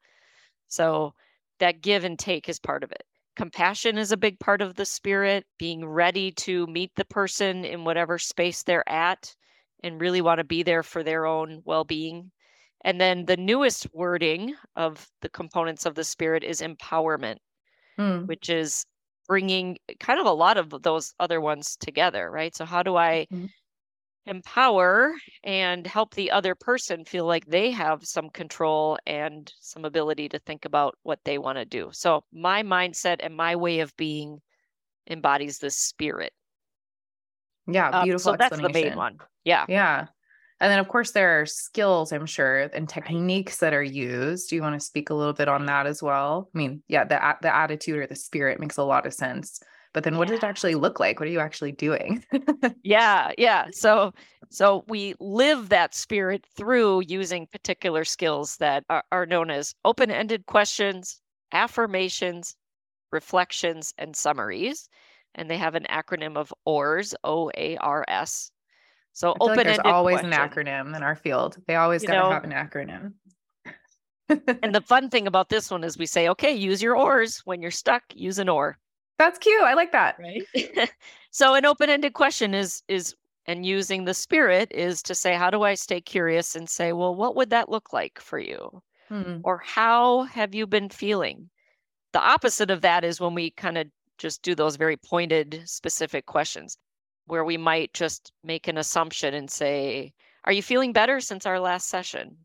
So 0.69 1.14
that 1.61 1.83
give 1.83 2.05
and 2.05 2.19
take 2.19 2.49
is 2.49 2.59
part 2.59 2.83
of 2.83 2.93
it. 2.93 3.05
Compassion 3.37 3.99
is 3.99 4.11
a 4.11 4.17
big 4.17 4.40
part 4.40 4.61
of 4.61 4.75
the 4.75 4.85
spirit, 4.85 5.47
being 5.59 5.87
ready 5.87 6.33
to 6.33 6.67
meet 6.67 6.90
the 6.97 7.05
person 7.05 7.64
in 7.64 7.85
whatever 7.85 8.19
space 8.19 8.62
they're 8.62 8.88
at 8.88 9.35
and 9.85 10.00
really 10.00 10.21
want 10.21 10.38
to 10.38 10.45
be 10.45 10.62
there 10.62 10.83
for 10.83 11.05
their 11.05 11.25
own 11.25 11.62
well 11.64 11.85
being. 11.85 12.33
And 12.82 13.00
then 13.00 13.25
the 13.26 13.37
newest 13.37 13.87
wording 13.92 14.54
of 14.76 15.08
the 15.20 15.28
components 15.28 15.85
of 15.85 15.94
the 15.94 16.04
spirit 16.04 16.44
is 16.44 16.61
empowerment, 16.61 17.38
mm. 17.99 18.26
which 18.26 18.49
is 18.49 18.85
bringing 19.26 19.78
kind 20.00 20.20
of 20.20 20.26
a 20.26 20.32
lot 20.32 20.56
of 20.56 20.82
those 20.82 21.14
other 21.20 21.40
ones 21.40 21.76
together, 21.76 22.30
right? 22.30 22.54
So, 22.54 22.64
how 22.64 22.82
do 22.82 22.97
I 22.97 23.26
mm-hmm. 23.32 23.47
empower 24.26 25.12
and 25.42 25.87
help 25.87 26.14
the 26.14 26.30
other 26.30 26.54
person 26.54 27.04
feel 27.04 27.26
like 27.26 27.47
they 27.47 27.70
have 27.73 28.04
some 28.04 28.30
control 28.30 28.99
and 29.06 29.52
some 29.61 29.85
ability 29.85 30.28
to 30.30 30.38
think 30.38 30.64
about 30.64 30.97
what 31.02 31.18
they 31.25 31.38
want 31.38 31.58
to 31.58 31.64
do? 31.64 31.90
So, 31.92 32.25
my 32.32 32.62
mindset 32.62 33.16
and 33.20 33.37
my 33.37 33.56
way 33.56 33.80
of 33.80 33.97
being 33.97 34.40
embodies 35.11 35.58
the 35.58 35.70
spirit. 35.70 36.32
Yeah, 37.66 38.02
beautiful. 38.02 38.32
Um, 38.32 38.37
so 38.37 38.37
that's 38.38 38.61
the 38.61 38.70
main 38.70 38.97
one. 38.97 39.18
Yeah. 39.44 39.66
Yeah. 39.68 40.06
And 40.61 40.73
then, 40.73 40.81
of 40.81 40.88
course, 40.88 41.12
there 41.12 41.41
are 41.41 41.47
skills, 41.47 42.12
I'm 42.12 42.27
sure, 42.27 42.62
and 42.75 42.88
techniques 42.88 43.59
that 43.59 43.75
are 43.75 43.83
used. 43.83 44.50
Do 44.50 44.57
you 44.57 44.62
want 44.62 44.75
to 44.75 44.85
speak 44.85 45.11
a 45.11 45.15
little 45.15 45.33
bit 45.33 45.49
on 45.49 45.67
that 45.67 45.87
as 45.87 46.03
well? 46.03 46.50
I 46.53 46.59
mean, 46.59 46.83
yeah, 46.88 47.05
the 47.05 47.21
the 47.43 47.55
attitude 47.55 47.99
or 47.99 48.07
the 48.07 48.17
spirit 48.17 48.59
makes 48.59 48.77
a 48.77 48.83
lot 48.83 49.07
of 49.07 49.15
sense. 49.15 49.61
But 49.95 50.05
then, 50.05 50.17
what 50.17 50.29
yeah. 50.29 50.35
does 50.35 50.45
it 50.45 50.47
actually 50.47 50.75
look 50.75 51.00
like? 51.00 51.21
What 51.21 51.29
are 51.29 51.33
you 51.33 51.41
actually 51.41 51.73
doing? 51.73 52.25
yeah, 52.83 53.33
yeah. 53.38 53.67
So, 53.73 54.12
so 54.50 54.85
we 54.88 55.15
live 55.21 55.69
that 55.69 55.95
spirit 55.95 56.45
through 56.57 57.03
using 57.07 57.47
particular 57.47 58.05
skills 58.05 58.57
that 58.57 58.85
are, 58.91 59.05
are 59.12 59.27
known 59.27 59.50
as 59.50 59.75
open-ended 59.85 60.47
questions, 60.47 61.21
affirmations, 61.53 62.57
reflections, 63.12 63.95
and 63.97 64.15
summaries. 64.15 64.88
And 65.35 65.49
they 65.49 65.57
have 65.57 65.75
an 65.75 65.87
acronym 65.88 66.37
of 66.37 66.53
OARS, 66.67 67.15
O 67.25 67.50
A 67.57 67.77
R 67.79 68.05
S. 68.09 68.50
So 69.18 69.34
open 69.40 69.56
like 69.56 69.66
There's 69.66 69.78
always 69.80 70.20
question. 70.20 70.32
an 70.32 70.48
acronym 70.48 70.96
in 70.96 71.02
our 71.02 71.16
field. 71.16 71.56
They 71.66 71.75
always 71.75 72.04
got 72.04 72.22
to 72.22 72.34
have 72.34 72.44
an 72.44 72.52
acronym. 72.52 73.14
and 74.62 74.72
the 74.72 74.80
fun 74.80 75.10
thing 75.10 75.26
about 75.26 75.48
this 75.48 75.72
one 75.72 75.82
is 75.82 75.98
we 75.98 76.06
say, 76.06 76.28
okay, 76.28 76.52
use 76.52 76.80
your 76.80 76.96
oars. 76.96 77.42
When 77.44 77.60
you're 77.60 77.72
stuck, 77.72 78.04
use 78.14 78.38
an 78.38 78.48
oar. 78.48 78.78
That's 79.18 79.37
cute. 79.40 79.60
I 79.64 79.75
like 79.75 79.90
that. 79.90 80.20
Right. 80.20 80.92
so 81.32 81.56
an 81.56 81.66
open-ended 81.66 82.12
question 82.12 82.54
is 82.54 82.84
is 82.87 83.16
and 83.46 83.66
using 83.66 84.04
the 84.04 84.14
spirit 84.14 84.70
is 84.70 85.02
to 85.02 85.16
say, 85.16 85.34
how 85.34 85.50
do 85.50 85.64
I 85.64 85.75
stay 85.75 86.00
curious 86.00 86.54
and 86.54 86.70
say, 86.70 86.92
well, 86.92 87.16
what 87.16 87.34
would 87.34 87.50
that 87.50 87.68
look 87.68 87.92
like 87.92 88.20
for 88.20 88.38
you? 88.38 88.80
Hmm. 89.08 89.38
Or 89.42 89.58
how 89.58 90.22
have 90.30 90.54
you 90.54 90.64
been 90.64 90.90
feeling? 90.90 91.50
The 92.12 92.20
opposite 92.20 92.70
of 92.70 92.82
that 92.82 93.02
is 93.02 93.20
when 93.20 93.34
we 93.34 93.50
kind 93.50 93.78
of 93.78 93.88
just 94.16 94.42
do 94.42 94.54
those 94.54 94.76
very 94.76 94.96
pointed, 94.96 95.62
specific 95.64 96.25
questions 96.26 96.78
where 97.28 97.44
we 97.44 97.56
might 97.56 97.92
just 97.94 98.32
make 98.42 98.68
an 98.68 98.78
assumption 98.78 99.35
and 99.35 99.50
say, 99.50 100.12
Are 100.44 100.52
you 100.52 100.62
feeling 100.62 100.92
better 100.92 101.20
since 101.20 101.47
our 101.47 101.61
last 101.61 101.88
session? 101.88 102.37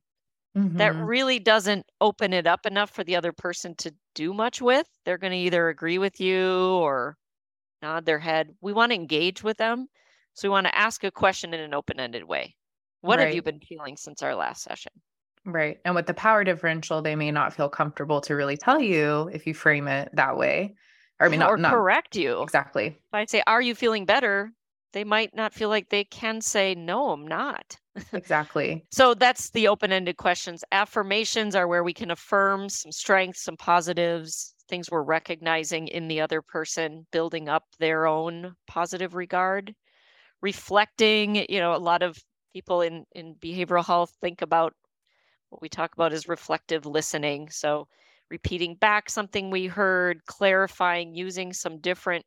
Mm-hmm. 0.57 0.77
That 0.77 0.95
really 0.95 1.39
doesn't 1.39 1.85
open 1.99 2.31
it 2.31 2.45
up 2.45 2.65
enough 2.65 2.91
for 2.91 3.03
the 3.03 3.15
other 3.15 3.31
person 3.31 3.73
to 3.77 3.93
do 4.13 4.33
much 4.33 4.61
with. 4.61 4.87
They're 5.03 5.17
going 5.17 5.31
to 5.31 5.37
either 5.37 5.69
agree 5.69 5.97
with 5.97 6.19
you 6.19 6.75
or 6.75 7.17
nod 7.81 8.05
their 8.05 8.19
head. 8.19 8.49
We 8.61 8.71
want 8.71 8.91
to 8.91 8.95
engage 8.95 9.43
with 9.43 9.57
them. 9.57 9.87
So 10.35 10.47
we 10.47 10.51
want 10.51 10.67
to 10.67 10.77
ask 10.77 11.03
a 11.03 11.11
question 11.11 11.53
in 11.53 11.59
an 11.59 11.73
open 11.73 11.99
ended 11.99 12.23
way. 12.23 12.55
What 13.01 13.17
right. 13.17 13.25
have 13.25 13.35
you 13.35 13.41
been 13.41 13.59
feeling 13.59 13.97
since 13.97 14.21
our 14.21 14.35
last 14.35 14.63
session? 14.63 14.91
Right. 15.45 15.79
And 15.83 15.95
with 15.95 16.05
the 16.05 16.13
power 16.13 16.43
differential, 16.43 17.01
they 17.01 17.15
may 17.15 17.31
not 17.31 17.53
feel 17.53 17.67
comfortable 17.67 18.21
to 18.21 18.35
really 18.35 18.55
tell 18.55 18.79
you 18.79 19.29
if 19.33 19.45
you 19.45 19.53
frame 19.53 19.87
it 19.87 20.09
that 20.13 20.37
way. 20.37 20.75
Or 21.19 21.27
I 21.27 21.29
mean, 21.29 21.39
not, 21.39 21.49
or 21.51 21.57
not, 21.57 21.71
correct 21.71 22.15
you. 22.15 22.41
Exactly. 22.41 22.87
If 22.87 23.13
I 23.13 23.25
say, 23.25 23.43
Are 23.45 23.61
you 23.61 23.75
feeling 23.75 24.05
better? 24.05 24.51
They 24.93 25.03
might 25.03 25.35
not 25.35 25.53
feel 25.53 25.69
like 25.69 25.89
they 25.89 26.03
can 26.03 26.39
say, 26.41 26.75
No, 26.75 27.09
I'm 27.09 27.27
not. 27.27 27.77
Exactly. 28.13 28.85
so 28.91 29.13
that's 29.13 29.51
the 29.51 29.67
open 29.67 29.91
ended 29.91 30.17
questions. 30.17 30.63
Affirmations 30.71 31.55
are 31.55 31.67
where 31.67 31.83
we 31.83 31.93
can 31.93 32.12
affirm 32.12 32.69
some 32.69 32.91
strengths, 32.91 33.43
some 33.43 33.57
positives, 33.57 34.55
things 34.69 34.89
we're 34.89 35.03
recognizing 35.03 35.88
in 35.88 36.07
the 36.07 36.21
other 36.21 36.41
person, 36.41 37.05
building 37.12 37.50
up 37.50 37.63
their 37.79 38.07
own 38.07 38.55
positive 38.67 39.13
regard. 39.13 39.73
Reflecting, 40.41 41.45
you 41.50 41.59
know, 41.59 41.75
a 41.75 41.77
lot 41.77 42.03
of 42.03 42.17
people 42.53 42.81
in, 42.81 43.05
in 43.13 43.35
behavioral 43.35 43.85
health 43.85 44.12
think 44.21 44.41
about 44.41 44.73
what 45.50 45.62
we 45.62 45.69
talk 45.69 45.93
about 45.93 46.13
is 46.13 46.27
reflective 46.27 46.85
listening. 46.85 47.50
So 47.50 47.88
repeating 48.29 48.75
back 48.75 49.09
something 49.09 49.50
we 49.50 49.67
heard, 49.67 50.25
clarifying, 50.25 51.13
using 51.13 51.53
some 51.53 51.79
different 51.79 52.25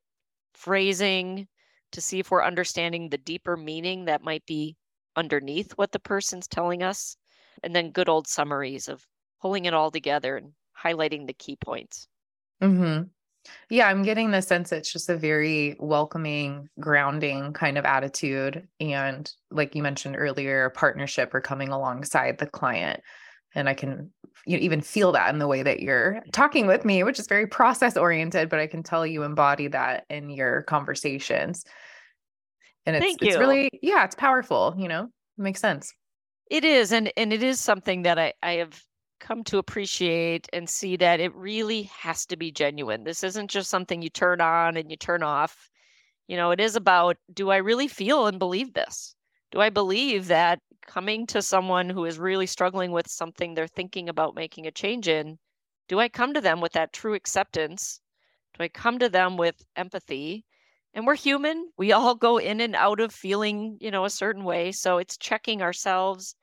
phrasing 0.55 1.47
to 1.93 2.01
see 2.01 2.19
if 2.19 2.31
we're 2.31 2.45
understanding 2.45 3.09
the 3.09 3.19
deeper 3.19 3.57
meaning 3.57 4.05
that 4.05 4.23
might 4.23 4.45
be 4.47 4.77
underneath 5.17 5.73
what 5.73 5.93
the 5.93 5.99
person's 5.99 6.47
telling 6.47 6.83
us. 6.83 7.17
And 7.63 7.75
then 7.75 7.91
good 7.91 8.09
old 8.09 8.27
summaries 8.27 8.89
of 8.89 9.07
pulling 9.41 9.65
it 9.65 9.75
all 9.75 9.91
together 9.91 10.37
and 10.37 10.53
highlighting 10.83 11.27
the 11.27 11.33
key 11.33 11.57
points. 11.57 12.07
Mm-hmm. 12.63 13.05
Yeah, 13.71 13.89
I'm 13.89 14.03
getting 14.03 14.31
the 14.31 14.43
sense 14.43 14.73
it's 14.73 14.93
just 14.93 15.09
a 15.09 15.17
very 15.17 15.77
welcoming, 15.79 16.69
grounding 16.81 17.53
kind 17.53 17.79
of 17.79 17.85
attitude. 17.85 18.67
And 18.81 19.31
like 19.51 19.75
you 19.75 19.83
mentioned 19.83 20.17
earlier, 20.19 20.71
partnership 20.71 21.33
or 21.33 21.41
coming 21.41 21.69
alongside 21.69 22.39
the 22.39 22.47
client. 22.47 23.01
And 23.57 23.69
I 23.69 23.75
can 23.75 24.13
you 24.47 24.57
know, 24.57 24.63
even 24.63 24.81
feel 24.81 25.11
that 25.13 25.33
in 25.33 25.41
the 25.41 25.49
way 25.49 25.63
that 25.63 25.81
you're 25.81 26.23
talking 26.33 26.69
with 26.69 26.85
me, 26.85 27.03
which 27.03 27.19
is 27.19 27.27
very 27.27 27.47
process 27.47 27.97
oriented, 27.97 28.49
but 28.49 28.61
I 28.61 28.69
can 28.69 28.83
tell 28.83 29.05
you 29.05 29.25
embody 29.25 29.67
that 29.69 30.05
in 30.09 30.31
your 30.31 30.63
conversations. 30.63 31.65
And 32.87 32.95
it's, 32.95 33.05
Thank 33.05 33.23
you. 33.23 33.29
it's 33.29 33.37
really, 33.37 33.71
yeah, 33.83 34.05
it's 34.05 34.15
powerful, 34.15 34.75
you 34.79 34.87
know, 34.87 35.05
it 35.05 35.43
makes 35.43 35.61
sense. 35.61 35.93
It 36.49 36.65
is. 36.65 36.93
And, 36.93 37.13
and 37.17 37.33
it 37.33 37.43
is 37.43 37.59
something 37.59 38.03
that 38.03 38.19
I, 38.19 38.35
I 38.43 38.53
have 38.53 38.81
come 39.19 39.43
to 39.45 39.59
appreciate 39.59 40.49
and 40.53 40.69
see 40.69 40.97
that 40.97 41.19
it 41.19 41.35
really 41.35 41.85
has 41.99 42.27
to 42.27 42.37
be 42.37 42.53
genuine. 42.53 43.03
This 43.03 43.25
isn't 43.25 43.51
just 43.51 43.71
something 43.71 44.03
you 44.03 44.11
turn 44.11 44.41
on 44.41 44.77
and 44.77 44.91
you 44.91 44.97
turn 44.97 45.23
off. 45.23 45.69
You 46.29 46.37
know, 46.37 46.51
it 46.51 46.61
is 46.61 46.77
about 46.77 47.17
do 47.33 47.51
I 47.51 47.57
really 47.57 47.89
feel 47.89 48.27
and 48.27 48.39
believe 48.39 48.75
this? 48.75 49.15
Do 49.53 49.61
I 49.61 49.71
believe 49.71 50.29
that 50.29 50.61
coming 50.87 51.27
to 51.29 51.43
someone 51.43 51.89
who 51.91 52.05
is 52.05 52.19
really 52.19 52.47
struggling 52.47 52.93
with 52.93 53.09
something 53.09 53.55
they're 53.55 53.67
thinking 53.67 54.09
about 54.09 54.35
making 54.35 54.67
a 54.67 54.71
change 54.71 55.09
in, 55.09 55.39
do 55.89 56.01
I 56.01 56.09
come 56.09 56.35
to 56.35 56.41
them 56.41 56.61
with 56.61 56.73
that 56.73 56.93
true 56.93 57.15
acceptance? 57.15 58.01
Do 58.57 58.65
I 58.65 58.69
come 58.69 58.99
to 58.99 59.09
them 59.09 59.37
with 59.37 59.55
empathy? 59.77 60.45
And 60.95 61.07
we're 61.07 61.15
human. 61.15 61.71
We 61.77 61.93
all 61.93 62.15
go 62.15 62.39
in 62.39 62.61
and 62.61 62.75
out 62.75 63.01
of 63.01 63.13
feeling, 63.13 63.77
you 63.81 63.91
know, 63.91 64.07
a 64.07 64.11
certain 64.11 64.45
way. 64.45 64.73
So 64.73 64.99
it's 64.99 65.19
checking 65.19 65.61
ourselves 65.61 66.35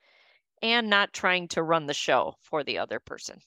and 0.62 0.88
not 0.88 1.12
trying 1.12 1.48
to 1.48 1.62
run 1.62 1.86
the 1.86 1.94
show 1.94 2.36
for 2.40 2.64
the 2.64 2.78
other 2.78 3.00
person. 3.00 3.40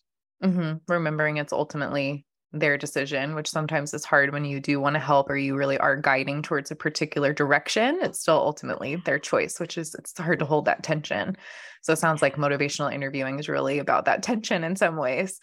Mm-hmm. 0.43 0.91
Remembering 0.91 1.37
it's 1.37 1.53
ultimately 1.53 2.26
their 2.53 2.77
decision, 2.77 3.35
which 3.35 3.49
sometimes 3.49 3.93
is 3.93 4.05
hard 4.05 4.31
when 4.31 4.45
you 4.45 4.59
do 4.59 4.79
want 4.79 4.93
to 4.95 4.99
help 4.99 5.29
or 5.29 5.35
you 5.35 5.55
really 5.55 5.77
are 5.77 5.95
guiding 5.97 6.41
towards 6.41 6.71
a 6.71 6.75
particular 6.75 7.33
direction. 7.33 7.99
It's 8.01 8.19
still 8.19 8.35
ultimately 8.35 8.95
their 8.95 9.19
choice, 9.19 9.59
which 9.59 9.77
is 9.77 9.93
it's 9.95 10.17
hard 10.17 10.39
to 10.39 10.45
hold 10.45 10.65
that 10.65 10.83
tension. 10.83 11.35
So 11.81 11.93
it 11.93 11.99
sounds 11.99 12.21
like 12.21 12.35
motivational 12.35 12.93
interviewing 12.93 13.37
is 13.39 13.49
really 13.49 13.79
about 13.79 14.05
that 14.05 14.23
tension 14.23 14.63
in 14.63 14.75
some 14.75 14.95
ways. 14.95 15.39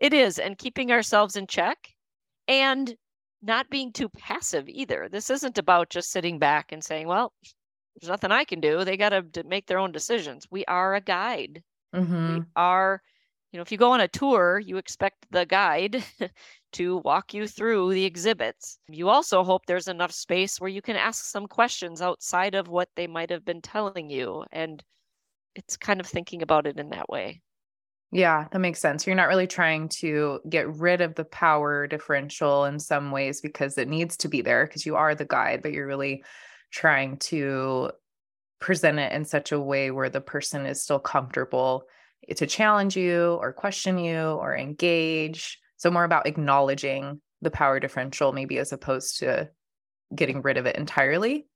It 0.00 0.14
is, 0.14 0.38
and 0.38 0.58
keeping 0.58 0.90
ourselves 0.90 1.36
in 1.36 1.46
check 1.46 1.76
and 2.48 2.94
not 3.42 3.68
being 3.70 3.92
too 3.92 4.08
passive 4.08 4.68
either. 4.68 5.08
This 5.10 5.28
isn't 5.30 5.58
about 5.58 5.90
just 5.90 6.10
sitting 6.10 6.38
back 6.38 6.72
and 6.72 6.82
saying, 6.82 7.08
well, 7.08 7.32
there's 7.94 8.10
nothing 8.10 8.32
I 8.32 8.44
can 8.44 8.60
do. 8.60 8.84
They 8.84 8.96
got 8.96 9.10
to 9.10 9.44
make 9.44 9.66
their 9.66 9.78
own 9.78 9.92
decisions. 9.92 10.46
We 10.50 10.64
are 10.64 10.94
a 10.94 11.00
guide. 11.00 11.62
Mm-hmm. 11.94 12.34
We 12.34 12.42
are, 12.56 13.02
you 13.52 13.58
know, 13.58 13.62
if 13.62 13.70
you 13.70 13.76
go 13.76 13.92
on 13.92 14.00
a 14.00 14.08
tour, 14.08 14.58
you 14.58 14.78
expect 14.78 15.26
the 15.30 15.44
guide 15.44 16.02
to 16.72 16.96
walk 16.98 17.34
you 17.34 17.46
through 17.46 17.92
the 17.92 18.04
exhibits. 18.04 18.78
You 18.88 19.10
also 19.10 19.44
hope 19.44 19.66
there's 19.66 19.88
enough 19.88 20.12
space 20.12 20.58
where 20.58 20.70
you 20.70 20.80
can 20.80 20.96
ask 20.96 21.26
some 21.26 21.46
questions 21.46 22.00
outside 22.00 22.54
of 22.54 22.68
what 22.68 22.88
they 22.96 23.06
might 23.06 23.30
have 23.30 23.44
been 23.44 23.60
telling 23.60 24.08
you. 24.08 24.44
And 24.52 24.82
it's 25.54 25.76
kind 25.76 26.00
of 26.00 26.06
thinking 26.06 26.40
about 26.40 26.66
it 26.66 26.78
in 26.78 26.88
that 26.90 27.10
way. 27.10 27.42
Yeah, 28.10 28.46
that 28.50 28.58
makes 28.58 28.80
sense. 28.80 29.06
You're 29.06 29.16
not 29.16 29.28
really 29.28 29.46
trying 29.46 29.88
to 30.00 30.40
get 30.48 30.68
rid 30.68 31.02
of 31.02 31.14
the 31.14 31.24
power 31.24 31.86
differential 31.86 32.64
in 32.64 32.78
some 32.78 33.10
ways 33.10 33.42
because 33.42 33.76
it 33.76 33.88
needs 33.88 34.16
to 34.18 34.28
be 34.28 34.40
there 34.40 34.66
because 34.66 34.86
you 34.86 34.96
are 34.96 35.14
the 35.14 35.24
guide, 35.26 35.60
but 35.62 35.72
you're 35.72 35.86
really 35.86 36.24
trying 36.70 37.18
to 37.18 37.90
present 38.60 38.98
it 38.98 39.12
in 39.12 39.26
such 39.26 39.52
a 39.52 39.60
way 39.60 39.90
where 39.90 40.08
the 40.08 40.20
person 40.20 40.64
is 40.64 40.82
still 40.82 40.98
comfortable 40.98 41.84
to 42.36 42.46
challenge 42.46 42.96
you 42.96 43.38
or 43.40 43.52
question 43.52 43.98
you 43.98 44.18
or 44.18 44.56
engage. 44.56 45.58
So, 45.76 45.90
more 45.90 46.04
about 46.04 46.26
acknowledging 46.26 47.20
the 47.40 47.50
power 47.50 47.80
differential, 47.80 48.32
maybe 48.32 48.58
as 48.58 48.72
opposed 48.72 49.18
to 49.18 49.50
getting 50.14 50.42
rid 50.42 50.56
of 50.56 50.66
it 50.66 50.76
entirely. 50.76 51.46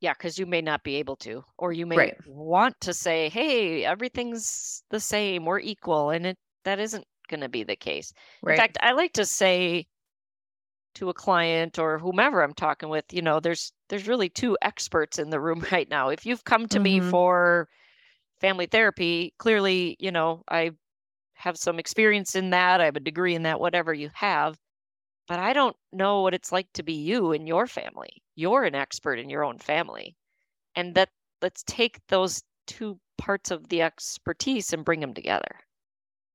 Yeah, 0.00 0.14
because 0.14 0.38
you 0.38 0.46
may 0.46 0.62
not 0.62 0.82
be 0.82 0.96
able 0.96 1.16
to, 1.16 1.44
or 1.58 1.72
you 1.72 1.86
may 1.86 1.96
right. 1.96 2.16
want 2.26 2.80
to 2.80 2.92
say, 2.92 3.28
"Hey, 3.28 3.84
everything's 3.84 4.82
the 4.90 5.00
same. 5.00 5.44
We're 5.44 5.60
equal," 5.60 6.10
and 6.10 6.26
it 6.26 6.38
that 6.64 6.80
isn't 6.80 7.04
going 7.28 7.40
to 7.40 7.48
be 7.48 7.64
the 7.64 7.76
case. 7.76 8.12
Right. 8.42 8.54
In 8.54 8.58
fact, 8.58 8.78
I 8.80 8.92
like 8.92 9.12
to 9.14 9.24
say 9.24 9.86
to 10.94 11.08
a 11.08 11.14
client 11.14 11.78
or 11.78 11.98
whomever 11.98 12.42
I'm 12.42 12.54
talking 12.54 12.88
with, 12.88 13.04
you 13.12 13.22
know, 13.22 13.40
there's 13.40 13.72
there's 13.88 14.08
really 14.08 14.28
two 14.28 14.56
experts 14.62 15.18
in 15.18 15.30
the 15.30 15.40
room 15.40 15.64
right 15.72 15.88
now. 15.88 16.08
If 16.08 16.26
you've 16.26 16.44
come 16.44 16.66
to 16.68 16.78
mm-hmm. 16.78 17.04
me 17.04 17.10
for 17.10 17.68
family 18.42 18.66
therapy, 18.66 19.32
clearly, 19.38 19.96
you 19.98 20.12
know, 20.12 20.42
I 20.50 20.72
have 21.34 21.56
some 21.56 21.78
experience 21.78 22.34
in 22.34 22.50
that. 22.50 22.82
I 22.82 22.84
have 22.84 22.96
a 22.96 23.00
degree 23.00 23.34
in 23.34 23.44
that, 23.44 23.60
whatever 23.60 23.94
you 23.94 24.10
have. 24.12 24.58
But 25.28 25.38
I 25.38 25.54
don't 25.54 25.76
know 25.92 26.20
what 26.20 26.34
it's 26.34 26.52
like 26.52 26.68
to 26.74 26.82
be 26.82 26.92
you 26.92 27.32
and 27.32 27.48
your 27.48 27.66
family. 27.66 28.22
You're 28.34 28.64
an 28.64 28.74
expert 28.74 29.18
in 29.18 29.30
your 29.30 29.44
own 29.44 29.58
family. 29.58 30.14
And 30.76 30.94
that 30.96 31.08
let's 31.40 31.62
take 31.66 32.00
those 32.08 32.42
two 32.66 32.98
parts 33.16 33.50
of 33.50 33.68
the 33.70 33.80
expertise 33.80 34.74
and 34.74 34.84
bring 34.84 35.00
them 35.00 35.14
together. 35.14 35.60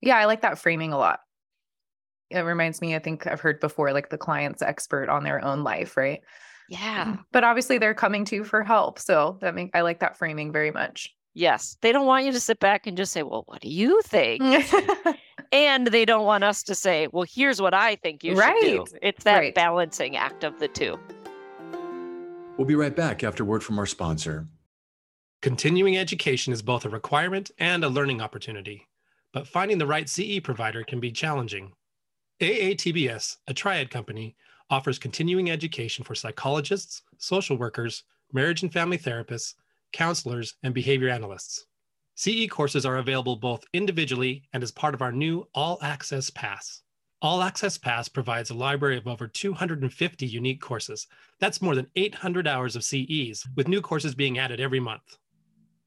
Yeah, 0.02 0.18
I 0.18 0.26
like 0.26 0.42
that 0.42 0.58
framing 0.58 0.94
a 0.94 0.98
lot 0.98 1.20
it 2.30 2.40
reminds 2.40 2.82
me, 2.82 2.96
I 2.96 3.00
think 3.00 3.26
I've 3.26 3.40
heard 3.40 3.60
before, 3.60 3.94
like 3.94 4.10
the 4.10 4.18
client's 4.18 4.62
expert 4.62 5.10
on 5.10 5.24
their 5.24 5.44
own 5.44 5.64
life, 5.64 5.96
right? 5.96 6.22
Yeah. 6.70 7.18
But 7.32 7.44
obviously 7.44 7.78
they're 7.78 7.94
coming 7.94 8.26
to 8.26 8.36
you 8.36 8.44
for 8.44 8.64
help. 8.64 9.00
So 9.00 9.38
that 9.42 9.56
make 9.56 9.72
I 9.74 9.82
like 9.82 10.00
that 10.00 10.18
framing 10.18 10.52
very 10.52 10.72
much. 10.72 11.14
Yes. 11.38 11.78
They 11.82 11.92
don't 11.92 12.08
want 12.08 12.26
you 12.26 12.32
to 12.32 12.40
sit 12.40 12.60
back 12.60 12.88
and 12.88 12.98
just 12.98 13.12
say, 13.12 13.22
Well, 13.22 13.44
what 13.46 13.62
do 13.62 13.70
you 13.70 14.02
think? 14.02 14.42
and 15.52 15.86
they 15.86 16.04
don't 16.04 16.26
want 16.26 16.44
us 16.44 16.64
to 16.64 16.74
say, 16.74 17.08
Well, 17.14 17.28
here's 17.30 17.62
what 17.62 17.76
I 17.76 17.96
think 17.98 18.24
you 18.24 18.34
right. 18.34 18.60
should 18.60 18.86
do. 18.86 18.98
It's 19.04 19.24
that 19.24 19.38
right. 19.38 19.54
balancing 19.54 20.18
act 20.18 20.44
of 20.44 20.58
the 20.60 20.68
two. 20.68 20.98
We'll 22.58 22.66
be 22.66 22.74
right 22.74 22.96
back 22.96 23.24
after 23.24 23.46
word 23.46 23.64
from 23.64 23.78
our 23.78 23.86
sponsor. 23.86 24.48
Continuing 25.44 25.96
education 25.96 26.54
is 26.54 26.64
both 26.64 26.86
a 26.86 26.90
requirement 26.90 27.52
and 27.60 27.84
a 27.84 27.90
learning 27.90 28.20
opportunity, 28.20 28.88
but 29.32 29.48
finding 29.48 29.78
the 29.78 29.86
right 29.86 30.10
CE 30.10 30.40
provider 30.44 30.84
can 30.84 31.00
be 31.00 31.12
challenging. 31.12 31.72
AATBS, 32.42 33.38
a 33.46 33.54
triad 33.54 33.92
company, 33.92 34.36
offers 34.72 34.98
continuing 34.98 35.52
education 35.52 36.04
for 36.04 36.16
psychologists, 36.16 37.04
social 37.20 37.58
workers, 37.58 38.06
marriage 38.34 38.64
and 38.64 38.74
family 38.74 38.98
therapists, 38.98 39.54
counselors, 39.94 40.56
and 40.64 40.74
behavior 40.74 41.10
analysts. 41.10 41.66
CE 42.16 42.48
courses 42.50 42.86
are 42.86 42.98
available 42.98 43.36
both 43.36 43.64
individually 43.74 44.44
and 44.54 44.64
as 44.64 44.72
part 44.72 44.94
of 44.94 45.02
our 45.02 45.12
new 45.12 45.48
All 45.54 45.78
Access 45.82 46.30
Pass. 46.30 46.82
All 47.22 47.42
Access 47.42 47.78
Pass 47.78 48.08
provides 48.08 48.50
a 48.50 48.56
library 48.56 48.98
of 48.98 49.08
over 49.08 49.28
250 49.28 50.26
unique 50.26 50.62
courses. 50.62 51.08
That's 51.40 51.62
more 51.62 51.76
than 51.76 51.92
800 51.96 52.48
hours 52.48 52.76
of 52.76 52.84
CEs, 52.84 53.46
with 53.56 53.68
new 53.68 53.82
courses 53.82 54.16
being 54.16 54.38
added 54.38 54.60
every 54.60 54.80
month. 54.80 55.18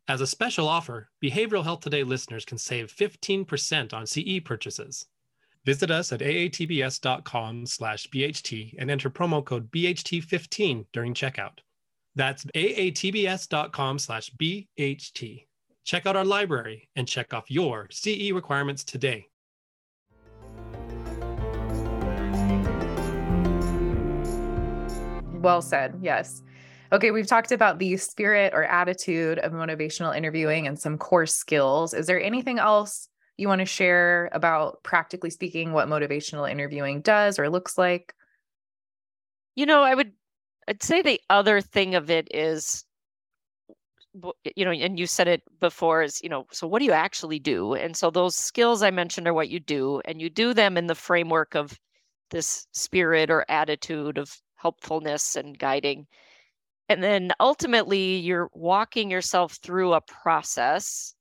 As 0.08 0.20
a 0.20 0.26
special 0.26 0.66
offer, 0.66 1.08
Behavioral 1.22 1.62
Health 1.62 1.80
Today 1.80 2.02
listeners 2.02 2.44
can 2.44 2.58
save 2.58 2.92
15% 2.92 3.92
on 3.92 4.06
CE 4.06 4.40
purchases. 4.44 5.06
Visit 5.64 5.90
us 5.90 6.12
at 6.12 6.20
aatbs.com 6.20 7.66
slash 7.66 8.08
BHT 8.08 8.74
and 8.78 8.90
enter 8.90 9.10
promo 9.10 9.44
code 9.44 9.70
BHT15 9.70 10.86
during 10.92 11.14
checkout. 11.14 11.58
That's 12.16 12.44
aatbs.com 12.44 13.98
slash 13.98 14.30
BHT. 14.32 15.46
Check 15.84 16.06
out 16.06 16.16
our 16.16 16.24
library 16.24 16.88
and 16.96 17.08
check 17.08 17.32
off 17.32 17.50
your 17.50 17.88
CE 17.90 18.32
requirements 18.32 18.84
today. 18.84 19.26
Well 25.40 25.62
said. 25.62 25.98
Yes. 26.02 26.42
Okay, 26.92 27.12
we've 27.12 27.26
talked 27.26 27.52
about 27.52 27.78
the 27.78 27.96
spirit 27.96 28.52
or 28.52 28.64
attitude 28.64 29.38
of 29.38 29.52
motivational 29.52 30.16
interviewing 30.16 30.66
and 30.66 30.78
some 30.78 30.98
core 30.98 31.26
skills. 31.26 31.94
Is 31.94 32.06
there 32.06 32.20
anything 32.20 32.58
else 32.58 33.08
you 33.36 33.48
want 33.48 33.60
to 33.60 33.64
share 33.64 34.28
about 34.32 34.82
practically 34.82 35.30
speaking 35.30 35.72
what 35.72 35.88
motivational 35.88 36.50
interviewing 36.50 37.00
does 37.00 37.38
or 37.38 37.48
looks 37.48 37.78
like? 37.78 38.12
You 39.54 39.66
know, 39.66 39.82
I 39.82 39.94
would 39.94 40.12
I'd 40.70 40.84
say 40.84 41.02
the 41.02 41.20
other 41.28 41.60
thing 41.60 41.96
of 41.96 42.10
it 42.10 42.28
is 42.32 42.84
you 44.56 44.64
know, 44.64 44.70
and 44.70 44.98
you 44.98 45.06
said 45.06 45.28
it 45.28 45.42
before 45.60 46.02
is, 46.02 46.20
you 46.22 46.28
know, 46.28 46.46
so 46.52 46.66
what 46.66 46.78
do 46.78 46.84
you 46.84 46.92
actually 46.92 47.38
do? 47.40 47.74
And 47.74 47.96
so 47.96 48.10
those 48.10 48.36
skills 48.36 48.82
I 48.82 48.90
mentioned 48.90 49.26
are 49.26 49.34
what 49.34 49.48
you 49.50 49.60
do, 49.60 50.00
and 50.04 50.20
you 50.20 50.30
do 50.30 50.54
them 50.54 50.76
in 50.76 50.86
the 50.86 50.94
framework 50.94 51.54
of 51.54 51.76
this 52.30 52.66
spirit 52.72 53.30
or 53.30 53.44
attitude 53.48 54.18
of 54.18 54.32
helpfulness 54.56 55.36
and 55.36 55.58
guiding. 55.58 56.06
And 56.88 57.02
then 57.02 57.32
ultimately, 57.40 58.16
you're 58.16 58.50
walking 58.52 59.10
yourself 59.10 59.54
through 59.62 59.92
a 59.94 60.00
process 60.00 61.14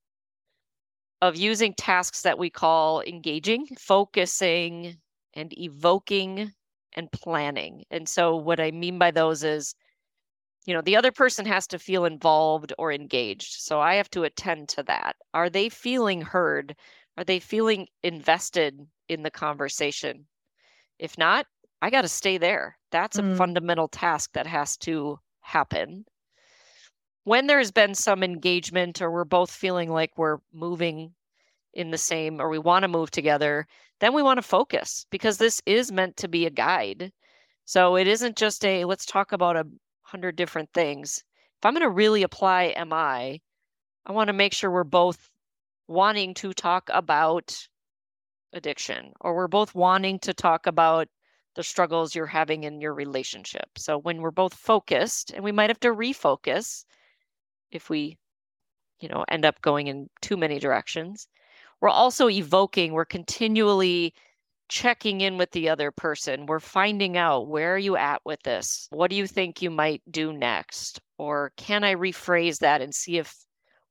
of 1.21 1.35
using 1.35 1.73
tasks 1.75 2.21
that 2.21 2.39
we 2.39 2.49
call 2.49 3.01
engaging, 3.01 3.67
focusing, 3.79 4.97
and 5.33 5.57
evoking 5.59 6.53
and 6.93 7.11
planning. 7.11 7.83
And 7.91 8.07
so, 8.07 8.35
what 8.35 8.59
I 8.59 8.71
mean 8.71 8.97
by 8.97 9.11
those 9.11 9.43
is, 9.43 9.75
you 10.65 10.73
know, 10.73 10.81
the 10.81 10.95
other 10.95 11.11
person 11.11 11.45
has 11.45 11.67
to 11.67 11.79
feel 11.79 12.05
involved 12.05 12.73
or 12.77 12.91
engaged. 12.91 13.61
So, 13.61 13.79
I 13.79 13.95
have 13.95 14.09
to 14.11 14.23
attend 14.23 14.69
to 14.69 14.83
that. 14.83 15.15
Are 15.33 15.49
they 15.49 15.69
feeling 15.69 16.21
heard? 16.21 16.75
Are 17.17 17.23
they 17.23 17.39
feeling 17.39 17.87
invested 18.03 18.79
in 19.07 19.23
the 19.23 19.31
conversation? 19.31 20.25
If 20.99 21.17
not, 21.17 21.45
I 21.81 21.89
got 21.89 22.01
to 22.01 22.07
stay 22.07 22.37
there. 22.37 22.77
That's 22.91 23.17
a 23.17 23.23
mm. 23.23 23.37
fundamental 23.37 23.87
task 23.87 24.33
that 24.33 24.47
has 24.47 24.77
to 24.77 25.19
happen 25.41 26.05
when 27.29 27.45
there's 27.45 27.71
been 27.71 27.93
some 27.93 28.23
engagement 28.23 29.03
or 29.03 29.11
we're 29.11 29.23
both 29.23 29.51
feeling 29.51 29.91
like 29.91 30.17
we're 30.17 30.39
moving 30.51 31.13
in 31.75 31.91
the 31.91 31.97
same 31.97 32.41
or 32.41 32.49
we 32.49 32.57
want 32.57 32.81
to 32.81 32.87
move 32.87 33.11
together, 33.11 33.67
then 33.99 34.13
we 34.13 34.23
want 34.23 34.37
to 34.37 34.41
focus 34.41 35.05
because 35.09 35.37
this 35.37 35.61
is 35.65 35.91
meant 35.91 36.17
to 36.17 36.27
be 36.27 36.45
a 36.45 36.49
guide. 36.49 37.11
So 37.65 37.95
it 37.95 38.07
isn't 38.07 38.37
just 38.37 38.65
a 38.65 38.85
let's 38.85 39.05
talk 39.05 39.31
about 39.31 39.57
a 39.57 39.67
hundred 40.03 40.35
different 40.35 40.69
things. 40.73 41.23
If 41.59 41.65
I'm 41.65 41.73
going 41.73 41.83
to 41.83 41.89
really 41.89 42.23
apply 42.23 42.73
MI, 42.77 43.41
I 44.05 44.11
want 44.11 44.27
to 44.27 44.33
make 44.33 44.53
sure 44.53 44.71
we're 44.71 44.83
both 44.83 45.29
wanting 45.87 46.33
to 46.35 46.53
talk 46.53 46.89
about 46.93 47.67
addiction 48.53 49.13
or 49.21 49.35
we're 49.35 49.47
both 49.47 49.75
wanting 49.75 50.19
to 50.19 50.33
talk 50.33 50.67
about 50.67 51.07
the 51.55 51.63
struggles 51.63 52.15
you're 52.15 52.25
having 52.25 52.63
in 52.63 52.79
your 52.79 52.93
relationship. 52.93 53.67
So 53.77 53.97
when 53.97 54.21
we're 54.21 54.31
both 54.31 54.53
focused 54.53 55.31
and 55.31 55.43
we 55.43 55.51
might 55.51 55.69
have 55.69 55.79
to 55.81 55.89
refocus 55.89 56.85
if 57.71 57.89
we, 57.89 58.17
you 58.99 59.09
know, 59.09 59.25
end 59.27 59.45
up 59.45 59.61
going 59.61 59.87
in 59.87 60.09
too 60.21 60.37
many 60.37 60.59
directions. 60.59 61.27
We're 61.81 61.89
also 61.89 62.29
evoking, 62.29 62.93
we're 62.93 63.05
continually 63.05 64.13
checking 64.69 65.21
in 65.21 65.37
with 65.37 65.51
the 65.51 65.69
other 65.69 65.91
person. 65.91 66.45
We're 66.45 66.59
finding 66.59 67.17
out 67.17 67.47
where 67.47 67.73
are 67.73 67.79
you 67.79 67.97
at 67.97 68.21
with 68.23 68.41
this? 68.43 68.87
What 68.91 69.09
do 69.09 69.15
you 69.15 69.27
think 69.27 69.61
you 69.61 69.71
might 69.71 70.01
do 70.09 70.31
next? 70.31 71.01
Or 71.17 71.51
can 71.57 71.83
I 71.83 71.95
rephrase 71.95 72.59
that 72.59 72.81
and 72.81 72.93
see 72.93 73.17
if 73.17 73.35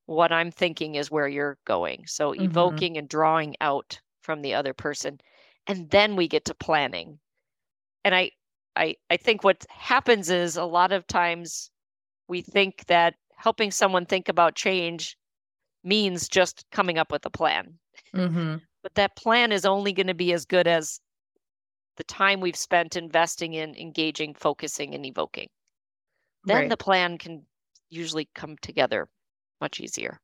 what 0.06 0.32
I'm 0.32 0.50
thinking 0.50 0.94
is 0.94 1.10
where 1.10 1.28
you're 1.28 1.58
going? 1.64 2.04
So 2.06 2.32
mm-hmm. 2.32 2.44
evoking 2.44 2.96
and 2.96 3.08
drawing 3.08 3.56
out 3.60 4.00
from 4.22 4.42
the 4.42 4.54
other 4.54 4.72
person. 4.72 5.18
And 5.66 5.90
then 5.90 6.16
we 6.16 6.28
get 6.28 6.44
to 6.46 6.54
planning. 6.54 7.18
And 8.04 8.14
I 8.14 8.30
I 8.76 8.94
I 9.10 9.16
think 9.16 9.44
what 9.44 9.66
happens 9.68 10.30
is 10.30 10.56
a 10.56 10.64
lot 10.64 10.92
of 10.92 11.06
times 11.06 11.70
we 12.28 12.40
think 12.40 12.86
that 12.86 13.14
helping 13.36 13.70
someone 13.70 14.06
think 14.06 14.28
about 14.28 14.54
change 14.54 15.16
means 15.84 16.28
just 16.28 16.64
coming 16.72 16.98
up 16.98 17.12
with 17.12 17.24
a 17.26 17.30
plan. 17.30 17.74
Mm-hmm. 18.14 18.56
But 18.82 18.94
that 18.94 19.16
plan 19.16 19.52
is 19.52 19.64
only 19.64 19.92
going 19.92 20.06
to 20.06 20.14
be 20.14 20.32
as 20.32 20.44
good 20.44 20.66
as 20.66 21.00
the 21.96 22.04
time 22.04 22.40
we've 22.40 22.56
spent 22.56 22.96
investing 22.96 23.54
in 23.54 23.74
engaging, 23.74 24.34
focusing, 24.34 24.94
and 24.94 25.04
evoking. 25.04 25.48
Then 26.44 26.56
right. 26.56 26.68
the 26.70 26.76
plan 26.76 27.18
can 27.18 27.44
usually 27.90 28.28
come 28.34 28.56
together 28.62 29.08
much 29.60 29.80
easier. 29.80 30.20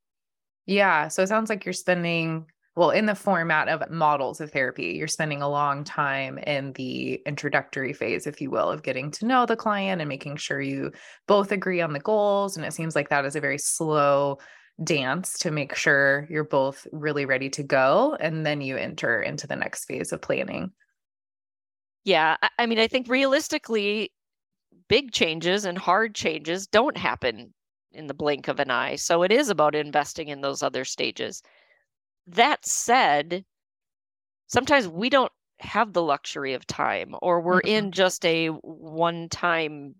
Yeah. 0.66 1.08
So 1.08 1.22
it 1.22 1.28
sounds 1.28 1.50
like 1.50 1.64
you're 1.64 1.72
spending 1.72 2.46
well, 2.76 2.90
in 2.90 3.06
the 3.06 3.14
format 3.14 3.68
of 3.68 3.88
models 3.88 4.40
of 4.40 4.50
therapy, 4.50 4.94
you're 4.98 5.06
spending 5.06 5.42
a 5.42 5.48
long 5.48 5.84
time 5.84 6.38
in 6.38 6.72
the 6.72 7.22
introductory 7.24 7.92
phase, 7.92 8.26
if 8.26 8.40
you 8.40 8.50
will, 8.50 8.68
of 8.68 8.82
getting 8.82 9.12
to 9.12 9.26
know 9.26 9.46
the 9.46 9.54
client 9.54 10.00
and 10.00 10.08
making 10.08 10.36
sure 10.36 10.60
you 10.60 10.90
both 11.28 11.52
agree 11.52 11.80
on 11.80 11.92
the 11.92 12.00
goals. 12.00 12.56
And 12.56 12.66
it 12.66 12.72
seems 12.72 12.96
like 12.96 13.10
that 13.10 13.24
is 13.24 13.36
a 13.36 13.40
very 13.40 13.58
slow 13.58 14.38
dance 14.82 15.38
to 15.38 15.50
make 15.50 15.74
sure 15.74 16.26
you're 16.28 16.44
both 16.44 16.86
really 16.92 17.26
ready 17.26 17.48
to 17.50 17.62
go. 17.62 18.16
And 18.18 18.44
then 18.44 18.60
you 18.60 18.76
enter 18.76 19.22
into 19.22 19.46
the 19.46 19.56
next 19.56 19.84
phase 19.84 20.12
of 20.12 20.20
planning. 20.20 20.72
Yeah. 22.04 22.36
I 22.58 22.66
mean, 22.66 22.78
I 22.78 22.86
think 22.86 23.08
realistically, 23.08 24.12
big 24.88 25.12
changes 25.12 25.64
and 25.64 25.78
hard 25.78 26.14
changes 26.14 26.66
don't 26.66 26.96
happen 26.96 27.54
in 27.92 28.08
the 28.08 28.14
blink 28.14 28.48
of 28.48 28.58
an 28.58 28.70
eye. 28.70 28.96
So 28.96 29.22
it 29.22 29.32
is 29.32 29.48
about 29.48 29.74
investing 29.74 30.28
in 30.28 30.40
those 30.40 30.62
other 30.62 30.84
stages. 30.84 31.42
That 32.26 32.66
said, 32.66 33.44
sometimes 34.48 34.88
we 34.88 35.08
don't 35.08 35.32
have 35.60 35.92
the 35.92 36.02
luxury 36.02 36.54
of 36.54 36.66
time, 36.66 37.14
or 37.22 37.40
we're 37.40 37.60
mm-hmm. 37.60 37.86
in 37.86 37.92
just 37.92 38.24
a 38.26 38.48
one 38.48 39.28
time 39.28 39.94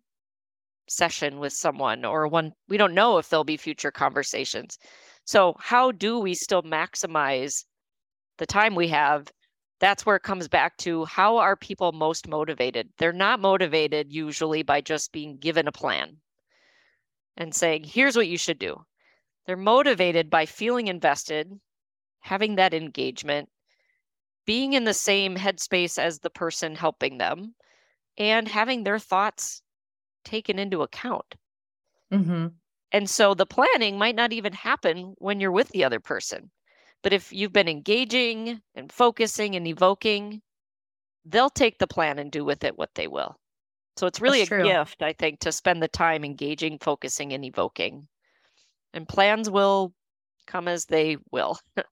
session 0.88 1.38
with 1.38 1.52
someone, 1.52 2.04
or 2.04 2.28
one, 2.28 2.52
we 2.68 2.76
don't 2.76 2.94
know 2.94 3.18
if 3.18 3.28
there'll 3.28 3.44
be 3.44 3.56
future 3.56 3.90
conversations. 3.90 4.78
So, 5.24 5.54
how 5.58 5.92
do 5.92 6.18
we 6.18 6.34
still 6.34 6.62
maximize 6.62 7.64
the 8.38 8.46
time 8.46 8.74
we 8.74 8.88
have? 8.88 9.28
That's 9.80 10.06
where 10.06 10.16
it 10.16 10.22
comes 10.22 10.48
back 10.48 10.76
to 10.78 11.04
how 11.04 11.38
are 11.38 11.56
people 11.56 11.92
most 11.92 12.28
motivated? 12.28 12.90
They're 12.98 13.12
not 13.12 13.40
motivated 13.40 14.12
usually 14.12 14.62
by 14.62 14.80
just 14.80 15.12
being 15.12 15.36
given 15.38 15.66
a 15.66 15.72
plan 15.72 16.18
and 17.36 17.54
saying, 17.54 17.84
here's 17.84 18.16
what 18.16 18.28
you 18.28 18.38
should 18.38 18.58
do. 18.58 18.84
They're 19.46 19.56
motivated 19.56 20.30
by 20.30 20.46
feeling 20.46 20.88
invested, 20.88 21.50
having 22.20 22.54
that 22.56 22.72
engagement, 22.72 23.48
being 24.46 24.72
in 24.72 24.84
the 24.84 24.94
same 24.94 25.36
headspace 25.36 25.98
as 25.98 26.20
the 26.20 26.30
person 26.30 26.76
helping 26.76 27.18
them, 27.18 27.54
and 28.16 28.46
having 28.48 28.84
their 28.84 28.98
thoughts 28.98 29.62
taken 30.24 30.58
into 30.58 30.82
account. 30.82 31.34
Mm-hmm. 32.12 32.48
And 32.92 33.10
so 33.10 33.34
the 33.34 33.46
planning 33.46 33.98
might 33.98 34.14
not 34.14 34.32
even 34.32 34.52
happen 34.52 35.14
when 35.18 35.40
you're 35.40 35.52
with 35.52 35.68
the 35.70 35.84
other 35.84 36.00
person. 36.00 36.50
But 37.02 37.12
if 37.12 37.32
you've 37.32 37.52
been 37.52 37.68
engaging 37.68 38.60
and 38.74 38.90
focusing 38.90 39.56
and 39.56 39.66
evoking, 39.66 40.40
they'll 41.24 41.50
take 41.50 41.78
the 41.78 41.87
plan 41.87 42.18
and 42.18 42.30
do 42.30 42.44
with 42.44 42.64
it 42.64 42.78
what 42.78 42.94
they 42.94 43.08
will. 43.08 43.37
So 43.96 44.06
it's 44.06 44.20
really 44.20 44.40
That's 44.40 44.50
a 44.50 44.54
true. 44.54 44.64
gift, 44.64 45.02
I 45.02 45.12
think, 45.12 45.40
to 45.40 45.52
spend 45.52 45.82
the 45.82 45.88
time 45.88 46.24
engaging, 46.24 46.78
focusing, 46.78 47.32
and 47.32 47.44
evoking. 47.44 48.08
And 48.92 49.08
plans 49.08 49.50
will 49.50 49.92
come 50.46 50.68
as 50.68 50.87
they 50.87 51.16
will. 51.30 51.58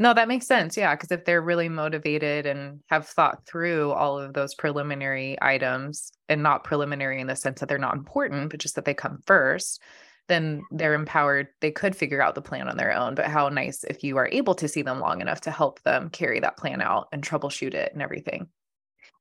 No, 0.00 0.14
that 0.14 0.28
makes 0.28 0.46
sense. 0.46 0.78
Yeah. 0.78 0.96
Cause 0.96 1.10
if 1.12 1.26
they're 1.26 1.42
really 1.42 1.68
motivated 1.68 2.46
and 2.46 2.80
have 2.86 3.06
thought 3.06 3.46
through 3.46 3.92
all 3.92 4.18
of 4.18 4.32
those 4.32 4.54
preliminary 4.54 5.36
items 5.42 6.10
and 6.30 6.42
not 6.42 6.64
preliminary 6.64 7.20
in 7.20 7.26
the 7.26 7.36
sense 7.36 7.60
that 7.60 7.68
they're 7.68 7.76
not 7.76 7.96
important, 7.96 8.48
but 8.48 8.60
just 8.60 8.76
that 8.76 8.86
they 8.86 8.94
come 8.94 9.18
first, 9.26 9.82
then 10.26 10.62
they're 10.70 10.94
empowered. 10.94 11.48
They 11.60 11.70
could 11.70 11.94
figure 11.94 12.22
out 12.22 12.34
the 12.34 12.40
plan 12.40 12.66
on 12.66 12.78
their 12.78 12.96
own, 12.96 13.14
but 13.14 13.26
how 13.26 13.50
nice 13.50 13.84
if 13.84 14.02
you 14.02 14.16
are 14.16 14.30
able 14.32 14.54
to 14.54 14.68
see 14.68 14.80
them 14.80 15.00
long 15.00 15.20
enough 15.20 15.42
to 15.42 15.50
help 15.50 15.82
them 15.82 16.08
carry 16.08 16.40
that 16.40 16.56
plan 16.56 16.80
out 16.80 17.08
and 17.12 17.22
troubleshoot 17.22 17.74
it 17.74 17.92
and 17.92 18.00
everything. 18.00 18.48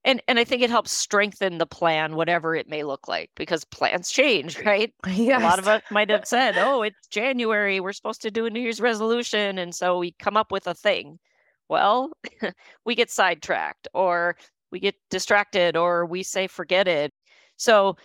And 0.06 0.22
and 0.28 0.40
I 0.40 0.44
think 0.46 0.62
it 0.62 0.70
helps 0.70 0.92
strengthen 0.92 1.58
the 1.58 1.66
plan, 1.66 2.16
whatever 2.16 2.56
it 2.56 2.70
may 2.70 2.84
look 2.84 3.08
like, 3.08 3.32
because 3.36 3.66
plans 3.66 4.10
change, 4.10 4.58
right? 4.66 4.94
Yes. 5.08 5.42
A 5.44 5.44
lot 5.44 5.60
of 5.60 5.68
us 5.68 5.82
might 5.92 6.10
have 6.10 6.26
said, 6.26 6.58
"Oh, 6.58 6.82
it's 6.84 7.08
January. 7.08 7.80
We're 7.80 7.94
supposed 7.94 8.22
to 8.24 8.32
do 8.32 8.46
a 8.46 8.50
New 8.50 8.62
Year's 8.62 8.82
resolution," 8.82 9.58
and 9.58 9.76
so 9.76 9.98
we 10.00 10.12
come 10.14 10.38
up 10.38 10.52
with 10.52 10.68
a 10.68 10.74
thing. 10.74 11.20
Well, 11.68 12.12
we 12.86 12.96
get 12.96 13.12
sidetracked, 13.12 13.88
or 13.94 14.38
we 14.72 14.80
get 14.80 14.96
distracted, 15.10 15.76
or 15.76 16.06
we 16.06 16.24
say, 16.24 16.48
"Forget 16.48 16.88
it." 16.88 17.12
So 17.58 17.98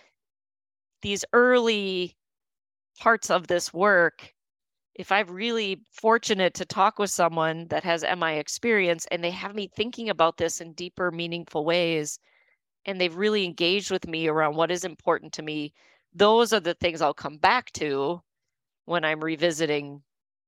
these 1.01 1.23
early 1.33 2.17
parts 2.99 3.29
of 3.29 3.47
this 3.47 3.73
work 3.73 4.34
if 4.95 5.11
I'm 5.11 5.27
really 5.29 5.81
fortunate 5.91 6.53
to 6.55 6.65
talk 6.65 6.99
with 6.99 7.09
someone 7.09 7.67
that 7.67 7.83
has 7.83 8.03
MI 8.17 8.37
experience 8.37 9.05
and 9.11 9.23
they 9.23 9.31
have 9.31 9.53
me 9.53 9.67
thinking 9.67 10.09
about 10.09 10.37
this 10.37 10.61
in 10.61 10.71
deeper, 10.73 11.11
meaningful 11.11 11.65
ways, 11.65 12.17
and 12.85 12.99
they've 12.99 13.15
really 13.15 13.43
engaged 13.43 13.91
with 13.91 14.07
me 14.07 14.27
around 14.27 14.55
what 14.55 14.71
is 14.71 14.85
important 14.85 15.33
to 15.33 15.41
me, 15.41 15.73
those 16.13 16.53
are 16.53 16.61
the 16.61 16.75
things 16.75 17.01
I'll 17.01 17.13
come 17.13 17.37
back 17.37 17.71
to 17.73 18.21
when 18.85 19.03
I'm 19.03 19.23
revisiting 19.23 20.01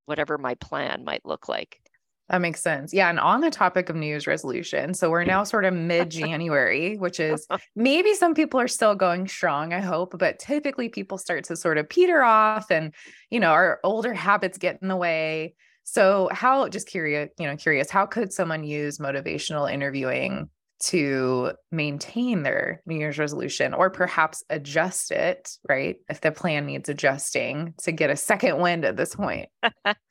whatever 0.05 0.37
my 0.37 0.55
plan 0.55 1.03
might 1.03 1.25
look 1.25 1.49
like. 1.49 1.81
That 2.29 2.41
makes 2.41 2.61
sense. 2.61 2.93
Yeah. 2.93 3.09
And 3.09 3.19
on 3.19 3.39
the 3.39 3.49
topic 3.49 3.89
of 3.89 3.95
New 3.95 4.05
Year's 4.05 4.27
resolution, 4.27 4.93
so 4.93 5.09
we're 5.09 5.23
now 5.23 5.43
sort 5.43 5.63
of 5.63 5.73
mid 5.73 6.09
January, 6.09 6.97
which 6.97 7.19
is 7.19 7.47
maybe 7.75 8.13
some 8.13 8.33
people 8.33 8.59
are 8.59 8.67
still 8.67 8.95
going 8.95 9.27
strong, 9.27 9.73
I 9.73 9.79
hope, 9.79 10.17
but 10.17 10.39
typically 10.39 10.89
people 10.89 11.17
start 11.17 11.45
to 11.45 11.55
sort 11.55 11.77
of 11.77 11.87
peter 11.87 12.23
off 12.23 12.69
and, 12.69 12.93
you 13.29 13.39
know, 13.39 13.51
our 13.51 13.79
older 13.83 14.13
habits 14.13 14.57
get 14.57 14.79
in 14.81 14.89
the 14.89 14.97
way. 14.97 15.55
So, 15.83 16.27
how, 16.33 16.67
just 16.67 16.87
curious, 16.87 17.29
you 17.39 17.47
know, 17.47 17.55
curious, 17.55 17.89
how 17.89 18.05
could 18.05 18.33
someone 18.33 18.65
use 18.65 18.97
motivational 18.97 19.71
interviewing 19.71 20.49
to 20.79 21.53
maintain 21.71 22.43
their 22.43 22.81
New 22.85 22.97
Year's 22.97 23.17
resolution 23.17 23.73
or 23.73 23.89
perhaps 23.89 24.43
adjust 24.49 25.11
it, 25.11 25.49
right? 25.67 25.95
If 26.09 26.21
the 26.21 26.31
plan 26.31 26.65
needs 26.65 26.89
adjusting 26.89 27.73
to 27.83 27.91
get 27.91 28.09
a 28.09 28.15
second 28.15 28.59
wind 28.59 28.85
at 28.85 28.97
this 28.97 29.15
point. 29.15 29.49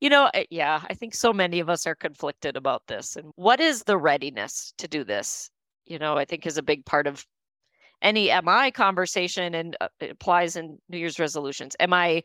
You 0.00 0.10
know, 0.10 0.30
yeah, 0.50 0.82
I 0.88 0.94
think 0.94 1.14
so 1.14 1.32
many 1.32 1.58
of 1.60 1.70
us 1.70 1.86
are 1.86 1.94
conflicted 1.94 2.56
about 2.56 2.86
this. 2.86 3.16
And 3.16 3.32
what 3.36 3.60
is 3.60 3.84
the 3.84 3.96
readiness 3.96 4.74
to 4.78 4.88
do 4.88 5.04
this? 5.04 5.50
You 5.86 5.98
know, 5.98 6.16
I 6.18 6.24
think 6.24 6.46
is 6.46 6.58
a 6.58 6.62
big 6.62 6.84
part 6.84 7.06
of 7.06 7.24
any 8.02 8.30
MI 8.30 8.70
conversation 8.70 9.54
and 9.54 9.76
uh, 9.80 9.88
it 10.00 10.10
applies 10.10 10.56
in 10.56 10.78
New 10.88 10.98
Year's 10.98 11.18
resolutions. 11.18 11.76
Am 11.80 11.92
I 11.92 12.22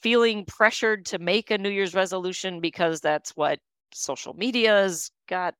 feeling 0.00 0.44
pressured 0.44 1.06
to 1.06 1.18
make 1.18 1.50
a 1.50 1.58
New 1.58 1.70
Year's 1.70 1.94
resolution 1.94 2.60
because 2.60 3.00
that's 3.00 3.30
what 3.36 3.60
social 3.94 4.34
media's 4.34 5.10
got 5.28 5.54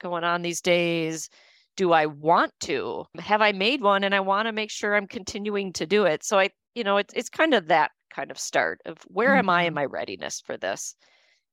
going 0.00 0.24
on 0.24 0.42
these 0.42 0.60
days? 0.60 1.30
Do 1.76 1.92
I 1.92 2.06
want 2.06 2.52
to? 2.60 3.06
Have 3.18 3.40
I 3.40 3.52
made 3.52 3.80
one 3.80 4.04
and 4.04 4.14
I 4.14 4.20
want 4.20 4.46
to 4.46 4.52
make 4.52 4.70
sure 4.70 4.94
I'm 4.94 5.06
continuing 5.06 5.72
to 5.74 5.86
do 5.86 6.04
it? 6.04 6.24
So 6.24 6.38
I, 6.38 6.50
you 6.74 6.84
know, 6.84 6.98
it's 6.98 7.14
it's 7.14 7.30
kind 7.30 7.54
of 7.54 7.68
that 7.68 7.90
kind 8.10 8.30
of 8.30 8.38
start 8.38 8.80
of 8.84 8.98
where 9.06 9.34
am 9.36 9.48
I 9.48 9.62
in 9.62 9.68
mm-hmm. 9.68 9.76
my 9.76 9.84
readiness 9.86 10.40
for 10.40 10.56
this? 10.56 10.94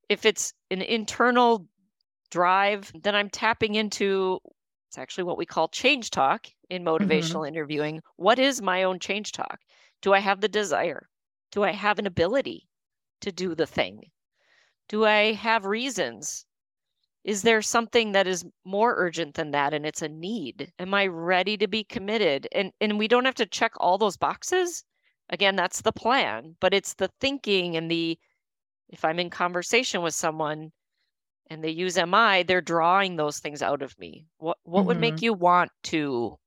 If 0.10 0.26
it's 0.26 0.54
an 0.72 0.82
internal 0.82 1.68
drive, 2.32 2.92
then 3.04 3.16
I'm 3.16 3.30
tapping 3.30 3.76
into 3.76 4.40
it's 4.90 4.98
actually 4.98 5.26
what 5.26 5.38
we 5.38 5.46
call 5.46 5.68
change 5.68 6.10
talk 6.12 6.48
in 6.70 6.84
mm-hmm. 6.84 7.04
motivational 7.04 7.42
mm-hmm. 7.42 7.56
interviewing. 7.56 8.02
What 8.16 8.40
is 8.40 8.62
my 8.62 8.84
own 8.84 9.00
change 9.00 9.32
talk? 9.32 9.60
Do 10.02 10.14
I 10.14 10.20
have 10.20 10.42
the 10.42 10.48
desire? 10.48 11.08
Do 11.52 11.64
I 11.64 11.72
have 11.72 12.00
an 12.00 12.08
ability 12.08 12.68
to 13.22 13.32
do 13.32 13.56
the 13.56 13.68
thing? 13.68 14.04
Do 14.90 15.06
I 15.06 15.34
have 15.34 15.66
reasons? 15.66 16.46
Is 17.24 17.42
there 17.42 17.62
something 17.62 18.14
that 18.14 18.28
is 18.28 18.46
more 18.64 18.96
urgent 18.98 19.36
than 19.36 19.52
that 19.52 19.74
and 19.74 19.86
it's 19.86 20.02
a 20.02 20.08
need? 20.08 20.72
Am 20.80 20.94
I 20.94 21.08
ready 21.08 21.58
to 21.58 21.68
be 21.68 21.84
committed? 21.84 22.48
And 22.54 22.72
and 22.80 22.98
we 22.98 23.10
don't 23.10 23.26
have 23.26 23.36
to 23.36 23.46
check 23.46 23.74
all 23.78 23.98
those 23.98 24.16
boxes, 24.16 24.86
again 25.30 25.56
that's 25.56 25.82
the 25.82 25.92
plan 25.92 26.56
but 26.60 26.74
it's 26.74 26.94
the 26.96 27.10
thinking 27.20 27.76
and 27.76 27.90
the 27.90 28.18
if 28.90 29.04
i'm 29.04 29.20
in 29.20 29.30
conversation 29.30 30.02
with 30.02 30.14
someone 30.14 30.72
and 31.50 31.64
they 31.64 31.70
use 31.70 31.98
mi 31.98 32.44
they're 32.44 32.62
drawing 32.62 33.16
those 33.16 33.40
things 33.40 33.62
out 33.62 33.82
of 33.82 33.98
me 34.00 34.26
what 34.38 34.58
what 34.64 34.82
mm-hmm. 34.82 34.88
would 34.88 35.00
make 35.00 35.16
mm-hmm. 35.16 35.26
you 35.26 35.34
want 35.34 35.72
to 35.84 36.38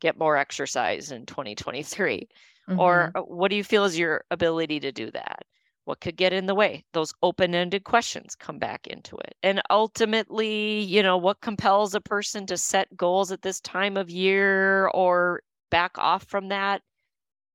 get 0.00 0.18
more 0.18 0.36
exercise 0.36 1.10
in 1.10 1.26
2023 1.26 2.28
mm-hmm. 2.68 2.80
or 2.80 3.10
uh, 3.14 3.20
what 3.20 3.50
do 3.50 3.56
you 3.56 3.64
feel 3.64 3.84
is 3.84 3.98
your 3.98 4.24
ability 4.30 4.80
to 4.80 4.92
do 4.92 5.10
that 5.10 5.42
what 5.84 6.00
could 6.00 6.16
get 6.16 6.34
in 6.34 6.46
the 6.46 6.54
way 6.54 6.84
those 6.92 7.14
open-ended 7.22 7.82
questions 7.84 8.36
come 8.36 8.58
back 8.58 8.86
into 8.86 9.16
it 9.16 9.34
and 9.42 9.60
ultimately 9.70 10.80
you 10.80 11.02
know 11.02 11.16
what 11.16 11.40
compels 11.40 11.94
a 11.94 12.00
person 12.00 12.46
to 12.46 12.56
set 12.56 12.94
goals 12.96 13.32
at 13.32 13.42
this 13.42 13.60
time 13.60 13.96
of 13.96 14.10
year 14.10 14.88
or 14.88 15.40
back 15.70 15.96
off 15.98 16.24
from 16.24 16.48
that 16.48 16.82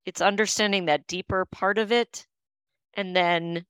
it's 0.06 0.22
understanding 0.22 0.86
that 0.86 1.08
deeper 1.08 1.46
part 1.46 1.78
of 1.78 1.92
it 1.92 2.28
and 2.94 3.16
then 3.16 3.66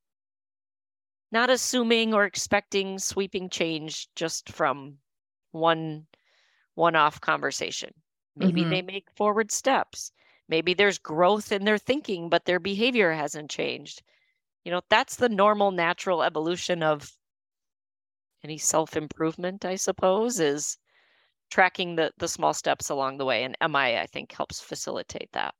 not 1.32 1.50
assuming 1.50 2.14
or 2.14 2.26
expecting 2.26 3.00
sweeping 3.00 3.50
change 3.50 4.08
just 4.16 4.50
from 4.50 4.98
one 5.52 6.08
one 6.76 6.96
off 6.96 7.22
conversation. 7.22 7.94
Maybe 8.36 8.62
mm-hmm. 8.62 8.70
they 8.72 8.82
make 8.82 9.12
forward 9.12 9.52
steps. 9.52 10.12
Maybe 10.50 10.74
there's 10.74 10.98
growth 10.98 11.52
in 11.52 11.66
their 11.66 11.78
thinking 11.78 12.30
but 12.30 12.46
their 12.46 12.60
behavior 12.60 13.12
hasn't 13.12 13.52
changed. 13.52 14.02
You 14.64 14.72
know 14.72 14.82
that's 14.90 15.16
the 15.16 15.30
normal 15.30 15.72
natural 15.72 16.24
evolution 16.24 16.84
of 16.84 17.12
any 18.44 18.58
self 18.58 18.98
improvement 18.98 19.64
i 19.64 19.76
suppose 19.76 20.40
is 20.40 20.78
tracking 21.50 21.96
the 21.96 22.12
the 22.18 22.28
small 22.28 22.54
steps 22.54 22.90
along 22.90 23.18
the 23.18 23.26
way. 23.26 23.44
And 23.44 23.56
mi 23.62 23.98
i 23.98 24.08
think 24.08 24.32
helps 24.32 24.60
facilitate 24.60 25.32
that 25.34 25.54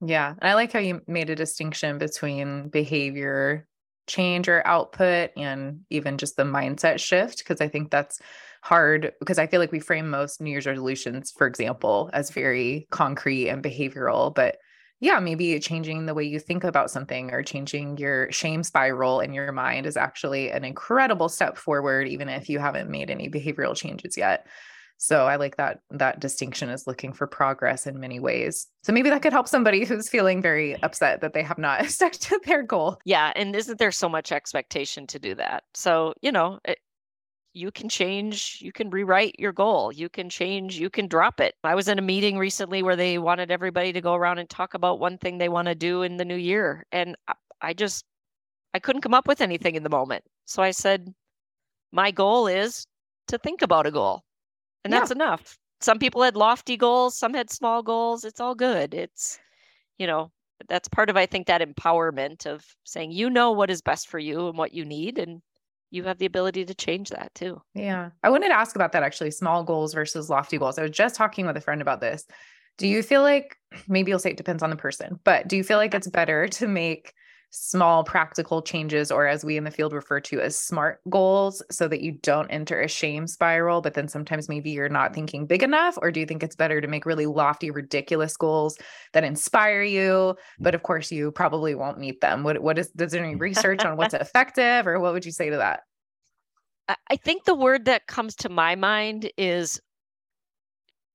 yeah. 0.00 0.34
I 0.40 0.54
like 0.54 0.72
how 0.72 0.78
you 0.78 1.00
made 1.06 1.30
a 1.30 1.36
distinction 1.36 1.98
between 1.98 2.68
behavior 2.68 3.66
change 4.06 4.48
or 4.48 4.66
output 4.66 5.30
and 5.36 5.80
even 5.90 6.18
just 6.18 6.36
the 6.36 6.42
mindset 6.42 7.00
shift 7.00 7.38
because 7.38 7.60
I 7.60 7.68
think 7.68 7.90
that's 7.90 8.20
hard 8.62 9.12
because 9.18 9.38
I 9.38 9.46
feel 9.46 9.60
like 9.60 9.72
we 9.72 9.80
frame 9.80 10.10
most 10.10 10.40
New 10.40 10.50
Year's 10.50 10.66
resolutions, 10.66 11.32
for 11.36 11.46
example, 11.46 12.10
as 12.12 12.30
very 12.30 12.86
concrete 12.90 13.48
and 13.48 13.62
behavioral. 13.62 14.34
But 14.34 14.58
yeah, 15.00 15.20
maybe 15.20 15.58
changing 15.58 16.06
the 16.06 16.14
way 16.14 16.24
you 16.24 16.38
think 16.38 16.64
about 16.64 16.90
something 16.90 17.30
or 17.30 17.42
changing 17.42 17.98
your 17.98 18.30
shame 18.32 18.62
spiral 18.62 19.20
in 19.20 19.34
your 19.34 19.52
mind 19.52 19.86
is 19.86 19.96
actually 19.96 20.50
an 20.50 20.64
incredible 20.64 21.28
step 21.28 21.58
forward, 21.58 22.08
even 22.08 22.28
if 22.28 22.48
you 22.48 22.58
haven't 22.58 22.90
made 22.90 23.10
any 23.10 23.28
behavioral 23.28 23.76
changes 23.76 24.16
yet. 24.16 24.46
So 24.98 25.26
I 25.26 25.36
like 25.36 25.56
that 25.56 25.80
that 25.90 26.20
distinction 26.20 26.70
is 26.70 26.86
looking 26.86 27.12
for 27.12 27.26
progress 27.26 27.86
in 27.86 28.00
many 28.00 28.20
ways. 28.20 28.66
So 28.82 28.92
maybe 28.92 29.10
that 29.10 29.22
could 29.22 29.32
help 29.32 29.48
somebody 29.48 29.84
who's 29.86 30.08
feeling 30.08 30.40
very 30.40 30.80
upset 30.82 31.20
that 31.20 31.34
they 31.34 31.42
have 31.42 31.58
not 31.58 31.86
stuck 31.90 32.12
to 32.12 32.40
their 32.44 32.62
goal. 32.62 32.98
Yeah, 33.04 33.32
and 33.36 33.54
isn't 33.54 33.78
there 33.78 33.92
so 33.92 34.08
much 34.08 34.32
expectation 34.32 35.06
to 35.08 35.18
do 35.18 35.34
that? 35.34 35.64
So, 35.74 36.14
you 36.22 36.32
know, 36.32 36.58
it, 36.64 36.78
you 37.52 37.70
can 37.70 37.88
change, 37.88 38.58
you 38.60 38.72
can 38.72 38.90
rewrite 38.90 39.38
your 39.38 39.52
goal, 39.52 39.92
you 39.92 40.08
can 40.08 40.28
change, 40.28 40.76
you 40.76 40.90
can 40.90 41.06
drop 41.06 41.38
it. 41.38 41.54
I 41.62 41.76
was 41.76 41.86
in 41.86 41.98
a 41.98 42.02
meeting 42.02 42.36
recently 42.36 42.82
where 42.82 42.96
they 42.96 43.18
wanted 43.18 43.50
everybody 43.50 43.92
to 43.92 44.00
go 44.00 44.14
around 44.14 44.38
and 44.38 44.50
talk 44.50 44.74
about 44.74 44.98
one 44.98 45.18
thing 45.18 45.38
they 45.38 45.48
want 45.48 45.68
to 45.68 45.74
do 45.74 46.02
in 46.02 46.16
the 46.16 46.24
new 46.24 46.36
year, 46.36 46.84
and 46.90 47.16
I, 47.28 47.34
I 47.60 47.72
just 47.72 48.04
I 48.74 48.80
couldn't 48.80 49.02
come 49.02 49.14
up 49.14 49.28
with 49.28 49.40
anything 49.40 49.76
in 49.76 49.84
the 49.84 49.88
moment. 49.88 50.24
So 50.46 50.62
I 50.62 50.72
said 50.72 51.14
my 51.92 52.10
goal 52.10 52.48
is 52.48 52.86
to 53.28 53.38
think 53.38 53.62
about 53.62 53.86
a 53.86 53.90
goal 53.92 54.24
and 54.84 54.92
that's 54.92 55.10
yeah. 55.10 55.16
enough. 55.16 55.58
Some 55.80 55.98
people 55.98 56.22
had 56.22 56.36
lofty 56.36 56.76
goals, 56.76 57.16
some 57.16 57.34
had 57.34 57.50
small 57.50 57.82
goals. 57.82 58.24
It's 58.24 58.40
all 58.40 58.54
good. 58.54 58.94
It's, 58.94 59.38
you 59.98 60.06
know, 60.06 60.30
that's 60.68 60.88
part 60.88 61.10
of, 61.10 61.16
I 61.16 61.26
think, 61.26 61.46
that 61.46 61.60
empowerment 61.60 62.46
of 62.46 62.64
saying, 62.84 63.10
you 63.12 63.28
know 63.28 63.52
what 63.52 63.70
is 63.70 63.82
best 63.82 64.08
for 64.08 64.18
you 64.18 64.48
and 64.48 64.56
what 64.56 64.72
you 64.72 64.84
need. 64.84 65.18
And 65.18 65.42
you 65.90 66.04
have 66.04 66.18
the 66.18 66.26
ability 66.26 66.64
to 66.64 66.74
change 66.74 67.10
that 67.10 67.34
too. 67.34 67.60
Yeah. 67.74 68.10
I 68.22 68.30
wanted 68.30 68.48
to 68.48 68.54
ask 68.54 68.76
about 68.76 68.92
that 68.92 69.02
actually 69.02 69.30
small 69.30 69.62
goals 69.62 69.94
versus 69.94 70.30
lofty 70.30 70.58
goals. 70.58 70.78
I 70.78 70.82
was 70.82 70.90
just 70.90 71.14
talking 71.14 71.46
with 71.46 71.56
a 71.56 71.60
friend 71.60 71.80
about 71.80 72.00
this. 72.00 72.24
Do 72.78 72.88
you 72.88 73.02
feel 73.02 73.22
like 73.22 73.56
maybe 73.88 74.10
you'll 74.10 74.18
say 74.18 74.30
it 74.30 74.36
depends 74.36 74.62
on 74.62 74.70
the 74.70 74.76
person, 74.76 75.20
but 75.24 75.48
do 75.48 75.56
you 75.56 75.64
feel 75.64 75.78
like 75.78 75.94
it's 75.94 76.08
better 76.08 76.48
to 76.48 76.66
make 76.66 77.12
small 77.56 78.02
practical 78.02 78.60
changes, 78.60 79.12
or 79.12 79.28
as 79.28 79.44
we 79.44 79.56
in 79.56 79.62
the 79.62 79.70
field 79.70 79.92
refer 79.92 80.18
to 80.18 80.40
as 80.40 80.58
smart 80.58 81.00
goals, 81.08 81.62
so 81.70 81.86
that 81.86 82.00
you 82.00 82.12
don't 82.22 82.50
enter 82.50 82.80
a 82.80 82.88
shame 82.88 83.28
spiral. 83.28 83.80
But 83.80 83.94
then 83.94 84.08
sometimes 84.08 84.48
maybe 84.48 84.70
you're 84.70 84.88
not 84.88 85.14
thinking 85.14 85.46
big 85.46 85.62
enough, 85.62 85.96
or 86.02 86.10
do 86.10 86.18
you 86.18 86.26
think 86.26 86.42
it's 86.42 86.56
better 86.56 86.80
to 86.80 86.88
make 86.88 87.06
really 87.06 87.26
lofty, 87.26 87.70
ridiculous 87.70 88.36
goals 88.36 88.76
that 89.12 89.22
inspire 89.22 89.82
you? 89.82 90.36
But 90.58 90.72
mm. 90.72 90.74
of 90.74 90.82
course, 90.82 91.12
you 91.12 91.30
probably 91.30 91.74
won't 91.76 91.98
meet 91.98 92.20
them. 92.20 92.42
What 92.42 92.60
what 92.60 92.78
is 92.78 92.90
does 92.90 93.12
there 93.12 93.24
any 93.24 93.36
research 93.36 93.84
on 93.84 93.96
what's 93.96 94.14
effective, 94.14 94.86
or 94.86 94.98
what 94.98 95.12
would 95.12 95.24
you 95.24 95.32
say 95.32 95.50
to 95.50 95.56
that? 95.56 95.82
I 96.88 97.16
think 97.16 97.44
the 97.44 97.54
word 97.54 97.86
that 97.86 98.08
comes 98.08 98.34
to 98.36 98.48
my 98.48 98.74
mind 98.74 99.30
is 99.38 99.80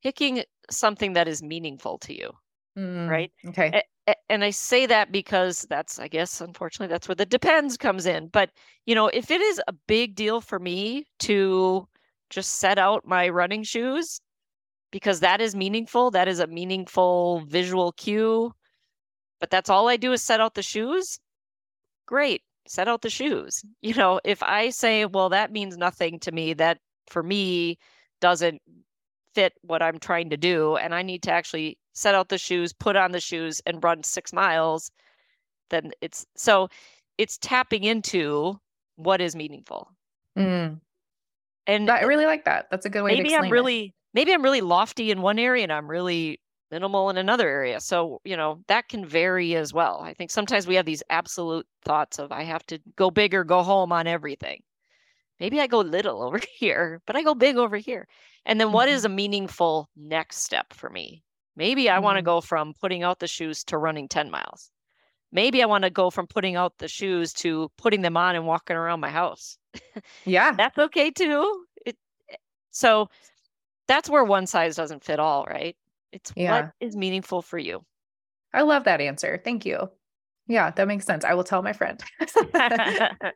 picking 0.02 0.44
something 0.72 1.14
that 1.14 1.28
is 1.28 1.44
meaningful 1.44 1.98
to 2.00 2.18
you. 2.18 2.32
Mm, 2.78 3.10
right? 3.10 3.32
Okay. 3.48 3.82
A- 4.08 4.16
And 4.30 4.44
I 4.44 4.50
say 4.52 4.86
that 4.88 5.12
because 5.12 5.66
that's, 5.70 6.00
I 6.00 6.08
guess, 6.08 6.42
unfortunately, 6.42 6.92
that's 6.92 7.08
where 7.08 7.16
the 7.16 7.26
depends 7.26 7.78
comes 7.78 8.06
in. 8.06 8.28
But, 8.28 8.52
you 8.86 8.96
know, 8.96 9.08
if 9.08 9.30
it 9.32 9.42
is 9.42 9.62
a 9.68 9.74
big 9.74 10.16
deal 10.16 10.42
for 10.42 10.60
me 10.60 11.06
to 11.20 11.88
just 12.30 12.56
set 12.60 12.78
out 12.80 13.06
my 13.06 13.30
running 13.30 13.64
shoes, 13.64 14.22
because 14.92 15.22
that 15.22 15.42
is 15.42 15.56
meaningful, 15.56 16.12
that 16.12 16.28
is 16.30 16.40
a 16.40 16.48
meaningful 16.48 17.42
visual 17.48 17.94
cue, 17.94 18.54
but 19.40 19.50
that's 19.50 19.70
all 19.70 19.88
I 19.90 19.98
do 19.98 20.12
is 20.14 20.24
set 20.24 20.42
out 20.42 20.54
the 20.56 20.64
shoes, 20.64 21.20
great, 22.06 22.44
set 22.68 22.88
out 22.88 23.02
the 23.02 23.10
shoes. 23.10 23.64
You 23.82 23.94
know, 23.96 24.20
if 24.24 24.44
I 24.44 24.70
say, 24.70 25.06
well, 25.06 25.30
that 25.30 25.52
means 25.52 25.78
nothing 25.78 26.20
to 26.22 26.32
me, 26.32 26.54
that 26.56 26.80
for 27.08 27.24
me 27.24 27.78
doesn't 28.22 28.62
fit 29.36 29.54
what 29.62 29.82
I'm 29.84 30.00
trying 30.00 30.32
to 30.32 30.38
do, 30.38 30.78
and 30.78 30.96
I 30.96 31.04
need 31.04 31.24
to 31.24 31.32
actually 31.32 31.78
set 32.00 32.16
out 32.16 32.30
the 32.30 32.38
shoes, 32.38 32.74
put 32.74 32.96
on 32.96 33.12
the 33.12 33.20
shoes, 33.22 33.62
and 33.66 33.84
run 33.84 34.04
six 34.04 34.34
miles, 34.34 34.92
then 35.72 35.92
it's 36.02 36.26
so 36.36 36.70
it's 37.18 37.38
tapping 37.40 37.84
into 37.86 38.60
what 38.98 39.22
is 39.22 39.36
meaningful. 39.36 39.92
Mm, 40.38 40.82
And 41.68 41.90
I 41.90 42.02
really 42.02 42.26
like 42.26 42.46
that. 42.46 42.68
That's 42.72 42.86
a 42.86 42.90
good 42.90 43.04
way 43.04 43.16
to 43.16 43.24
maybe 43.24 43.36
I'm 43.36 43.50
it. 43.52 43.52
really 43.52 43.94
maybe 44.14 44.34
I'm 44.34 44.44
really 44.44 44.62
lofty 44.62 45.12
in 45.12 45.22
one 45.22 45.40
area 45.40 45.64
and 45.64 45.72
I'm 45.74 45.90
really 45.90 46.40
minimal 46.72 47.10
in 47.10 47.18
another 47.18 47.48
area. 47.48 47.80
So, 47.82 48.22
you 48.24 48.38
know, 48.38 48.64
that 48.68 48.90
can 48.90 49.06
vary 49.06 49.56
as 49.56 49.74
well. 49.74 50.02
I 50.02 50.14
think 50.14 50.32
sometimes 50.32 50.68
we 50.68 50.76
have 50.76 50.86
these 50.86 51.04
absolute 51.10 51.68
thoughts 51.84 52.20
of 52.20 52.32
I 52.32 52.44
have 52.44 52.66
to 52.68 52.80
go 52.96 53.10
big 53.12 53.34
or 53.34 53.44
go 53.44 53.64
home 53.64 53.92
on 53.92 54.08
everything. 54.08 54.62
Maybe 55.40 55.62
I 55.62 55.68
go 55.68 55.80
little 55.82 56.24
over 56.28 56.40
here, 56.58 57.02
but 57.08 57.16
I 57.16 57.24
go 57.24 57.36
big 57.36 57.58
over 57.58 57.78
here. 57.78 58.08
And 58.46 58.60
then 58.62 58.72
what 58.72 58.90
is 58.90 59.04
Mm-hmm. 59.04 59.06
a 59.06 59.10
meaningful 59.10 59.90
next 59.98 60.40
step 60.40 60.74
for 60.74 60.90
me? 60.90 61.24
Maybe 61.60 61.90
I 61.90 62.00
want 62.00 62.16
to 62.18 62.22
Mm. 62.22 62.26
go 62.26 62.40
from 62.42 62.74
putting 62.82 63.04
out 63.04 63.20
the 63.20 63.28
shoes 63.28 63.64
to 63.66 63.78
running 63.78 64.08
10 64.08 64.32
miles. 64.32 64.72
Maybe 65.34 65.62
I 65.62 65.66
want 65.66 65.84
to 65.84 65.90
go 65.90 66.10
from 66.10 66.26
putting 66.26 66.56
out 66.56 66.78
the 66.80 66.88
shoes 66.88 67.34
to 67.34 67.70
putting 67.78 68.02
them 68.02 68.16
on 68.18 68.36
and 68.38 68.48
walking 68.48 68.78
around 68.78 69.02
my 69.02 69.10
house 69.12 69.58
Yeah. 70.26 70.54
that's 70.58 70.78
okay 70.80 71.12
too. 71.12 71.66
It 71.86 71.98
eh, 72.32 72.36
so 72.72 73.10
that's 73.90 74.10
where 74.10 74.24
one 74.24 74.48
size 74.48 74.76
doesn't 74.78 75.04
fit 75.04 75.20
all, 75.20 75.44
right? 75.46 75.76
It's 76.14 76.32
Yeah. 76.36 76.62
what 76.62 76.72
is 76.80 76.96
meaningful 76.96 77.42
for 77.42 77.58
you. 77.60 77.84
I 78.54 78.62
love 78.62 78.86
that 78.86 79.02
answer. 79.02 79.40
Thank 79.44 79.66
you. 79.66 79.90
Yeah, 80.48 80.72
that 80.72 80.88
makes 80.88 81.06
sense. 81.06 81.24
I 81.26 81.34
will 81.36 81.44
tell 81.44 81.62
my 81.62 81.74
friend. 81.74 82.02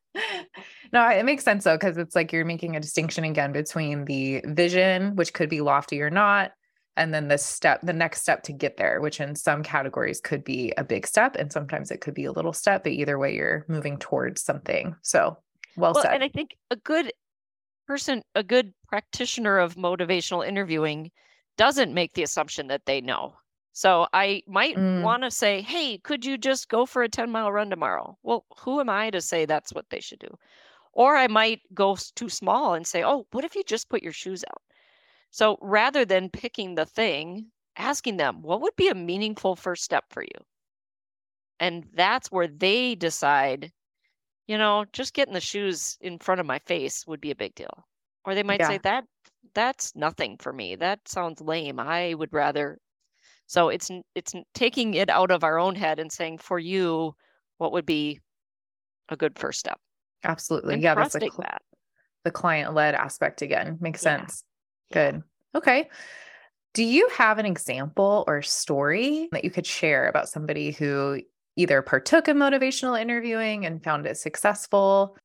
no, 0.94 1.08
it 1.10 1.26
makes 1.26 1.44
sense 1.44 1.64
though, 1.66 1.78
because 1.78 1.98
it's 1.98 2.16
like 2.16 2.32
you're 2.32 2.46
making 2.46 2.76
a 2.76 2.80
distinction 2.80 3.24
again 3.24 3.52
between 3.52 4.06
the 4.06 4.42
vision, 4.48 5.16
which 5.16 5.34
could 5.34 5.50
be 5.50 5.62
lofty 5.62 6.02
or 6.02 6.10
not, 6.10 6.52
and 6.98 7.14
then 7.14 7.28
the 7.28 7.38
step, 7.38 7.82
the 7.82 7.94
next 7.94 8.22
step 8.22 8.44
to 8.44 8.54
get 8.54 8.78
there, 8.78 9.02
which 9.02 9.20
in 9.20 9.36
some 9.36 9.64
categories 9.64 10.22
could 10.22 10.44
be 10.44 10.74
a 10.78 10.84
big 10.84 11.08
step, 11.08 11.36
and 11.36 11.52
sometimes 11.52 11.92
it 11.92 12.02
could 12.02 12.14
be 12.14 12.26
a 12.26 12.32
little 12.32 12.54
step, 12.54 12.84
but 12.84 12.94
either 12.94 13.18
way, 13.20 13.36
you're 13.36 13.66
moving 13.68 13.98
towards 13.98 14.42
something. 14.44 14.96
So 15.04 15.38
well, 15.76 15.94
well, 15.94 16.06
said. 16.06 16.12
and 16.12 16.24
I 16.24 16.30
think 16.30 16.58
a 16.72 16.76
good 16.76 17.12
person, 17.88 18.24
a 18.36 18.44
good 18.44 18.74
practitioner 18.90 19.60
of 19.60 19.76
motivational 19.76 20.48
interviewing 20.48 21.12
doesn't 21.58 21.94
make 21.96 22.14
the 22.14 22.24
assumption 22.24 22.68
that 22.70 22.86
they 22.88 23.02
know. 23.02 23.36
So 23.74 24.08
I 24.14 24.44
might 24.48 24.78
Mm. 24.78 24.94
want 24.96 25.24
to 25.24 25.32
say, 25.32 25.62
"Hey, 25.62 26.00
could 26.00 26.26
you 26.26 26.38
just 26.40 26.70
go 26.70 26.86
for 26.88 27.04
a 27.04 27.10
10-mile 27.10 27.52
run 27.54 27.70
tomorrow?" 27.72 28.18
Well, 28.24 28.46
who 28.60 28.82
am 28.82 28.90
I 28.90 29.12
to 29.12 29.22
say 29.22 29.46
that's 29.46 29.74
what 29.74 29.90
they 29.92 30.02
should 30.02 30.20
do? 30.20 30.38
Or 30.94 31.18
I 31.18 31.28
might 31.30 31.62
go 31.76 31.98
too 32.16 32.30
small 32.30 32.76
and 32.76 32.88
say, 32.88 33.04
"Oh, 33.06 33.28
what 33.34 33.46
if 33.46 33.56
you 33.56 33.64
just 33.66 33.90
put 33.90 34.04
your 34.04 34.14
shoes 34.14 34.46
out?" 34.52 34.63
So 35.34 35.58
rather 35.62 36.06
than 36.06 36.30
picking 36.30 36.76
the 36.76 36.86
thing, 36.86 37.52
asking 37.76 38.18
them, 38.18 38.42
what 38.44 38.62
would 38.62 38.78
be 38.78 38.88
a 38.88 38.96
meaningful 38.96 39.58
first 39.58 39.84
step 39.84 40.06
for 40.12 40.24
you? 40.24 40.46
And 41.60 41.90
that's 41.94 42.32
where 42.32 42.48
they 42.48 42.94
decide, 42.96 43.72
you 44.48 44.58
know, 44.58 44.86
just 44.94 45.14
getting 45.14 45.34
the 45.34 45.42
shoes 45.42 45.98
in 46.02 46.20
front 46.20 46.42
of 46.42 46.48
my 46.48 46.60
face 46.60 47.08
would 47.08 47.22
be 47.22 47.32
a 47.32 47.36
big 47.36 47.56
deal. 47.56 47.88
Or 48.26 48.36
they 48.36 48.44
might 48.44 48.62
Yeah. 48.62 48.70
say 48.70 48.78
that 48.80 49.06
that's 49.54 49.96
nothing 49.96 50.38
for 50.38 50.54
me. 50.54 50.76
That 50.76 51.08
sounds 51.08 51.42
lame. 51.42 51.80
I 51.80 52.14
would 52.16 52.34
rather. 52.34 52.80
So 53.48 53.70
it's 53.70 53.92
it's 54.16 54.34
taking 54.54 54.94
it 54.96 55.10
out 55.10 55.32
of 55.32 55.44
our 55.44 55.60
own 55.60 55.76
head 55.76 56.00
and 56.00 56.12
saying 56.12 56.40
for 56.40 56.60
you, 56.60 57.16
what 57.58 57.72
would 57.72 57.86
be 57.86 58.20
a 59.10 59.18
good 59.18 59.38
first 59.40 59.60
step? 59.60 59.80
Absolutely. 60.24 60.76
And 60.76 60.84
Yeah, 60.84 60.96
that's 60.96 61.14
the, 61.14 61.22
cl- 61.22 61.38
that. 61.42 61.62
the 62.24 62.32
client 62.32 62.74
led 62.74 62.96
aspect 62.96 63.42
again. 63.42 63.78
Makes 63.82 64.02
Yeah. 64.02 64.18
sense. 64.18 64.44
Good. 64.92 65.24
Okay. 65.56 65.90
Do 66.74 66.84
you 66.84 67.08
have 67.10 67.38
an 67.38 67.46
example 67.46 68.24
or 68.28 68.42
story 68.42 69.30
that 69.32 69.44
you 69.44 69.52
could 69.52 69.66
share 69.66 70.08
about 70.10 70.28
somebody 70.28 70.72
who 70.72 71.22
either 71.56 71.82
partook 71.84 72.28
in 72.28 72.38
motivational 72.38 73.00
interviewing 73.00 73.66
and 73.66 73.84
found 73.84 74.08
it 74.08 74.18
successful? 74.18 75.16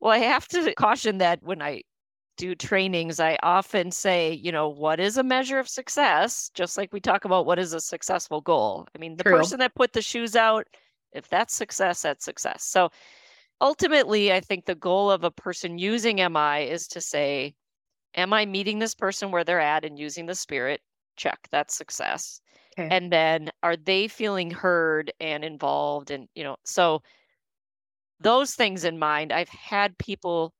Well, 0.00 0.12
I 0.12 0.18
have 0.18 0.46
to 0.48 0.72
caution 0.74 1.18
that 1.18 1.42
when 1.42 1.60
I 1.60 1.82
do 2.36 2.54
trainings, 2.54 3.20
I 3.20 3.38
often 3.42 3.90
say, 3.90 4.32
you 4.32 4.52
know, 4.52 4.68
what 4.68 5.00
is 5.00 5.16
a 5.16 5.22
measure 5.22 5.58
of 5.58 5.68
success? 5.68 6.50
Just 6.54 6.76
like 6.76 6.92
we 6.92 7.00
talk 7.00 7.24
about 7.24 7.46
what 7.46 7.58
is 7.58 7.72
a 7.72 7.80
successful 7.80 8.40
goal. 8.40 8.86
I 8.94 8.98
mean, 8.98 9.16
the 9.16 9.24
True. 9.24 9.38
person 9.38 9.58
that 9.60 9.74
put 9.74 9.92
the 9.92 10.02
shoes 10.02 10.36
out, 10.36 10.66
if 11.12 11.28
that's 11.28 11.54
success, 11.54 12.02
that's 12.02 12.24
success. 12.24 12.64
So 12.64 12.90
ultimately, 13.60 14.32
I 14.32 14.40
think 14.40 14.66
the 14.66 14.74
goal 14.74 15.10
of 15.10 15.24
a 15.24 15.30
person 15.30 15.78
using 15.78 16.20
MI 16.20 16.68
is 16.68 16.86
to 16.88 17.00
say, 17.00 17.54
am 18.14 18.32
I 18.32 18.46
meeting 18.46 18.78
this 18.78 18.94
person 18.94 19.30
where 19.30 19.44
they're 19.44 19.60
at 19.60 19.84
and 19.84 19.98
using 19.98 20.26
the 20.26 20.34
spirit? 20.34 20.80
Check, 21.16 21.48
that's 21.50 21.76
success. 21.76 22.40
Okay. 22.78 22.88
And 22.90 23.12
then 23.12 23.50
are 23.62 23.76
they 23.76 24.08
feeling 24.08 24.50
heard 24.50 25.12
and 25.20 25.44
involved? 25.44 26.10
And, 26.10 26.28
you 26.34 26.42
know, 26.42 26.56
so 26.64 27.02
those 28.20 28.54
things 28.54 28.84
in 28.84 28.98
mind, 28.98 29.32
I've 29.32 29.48
had 29.48 29.96
people 29.98 30.52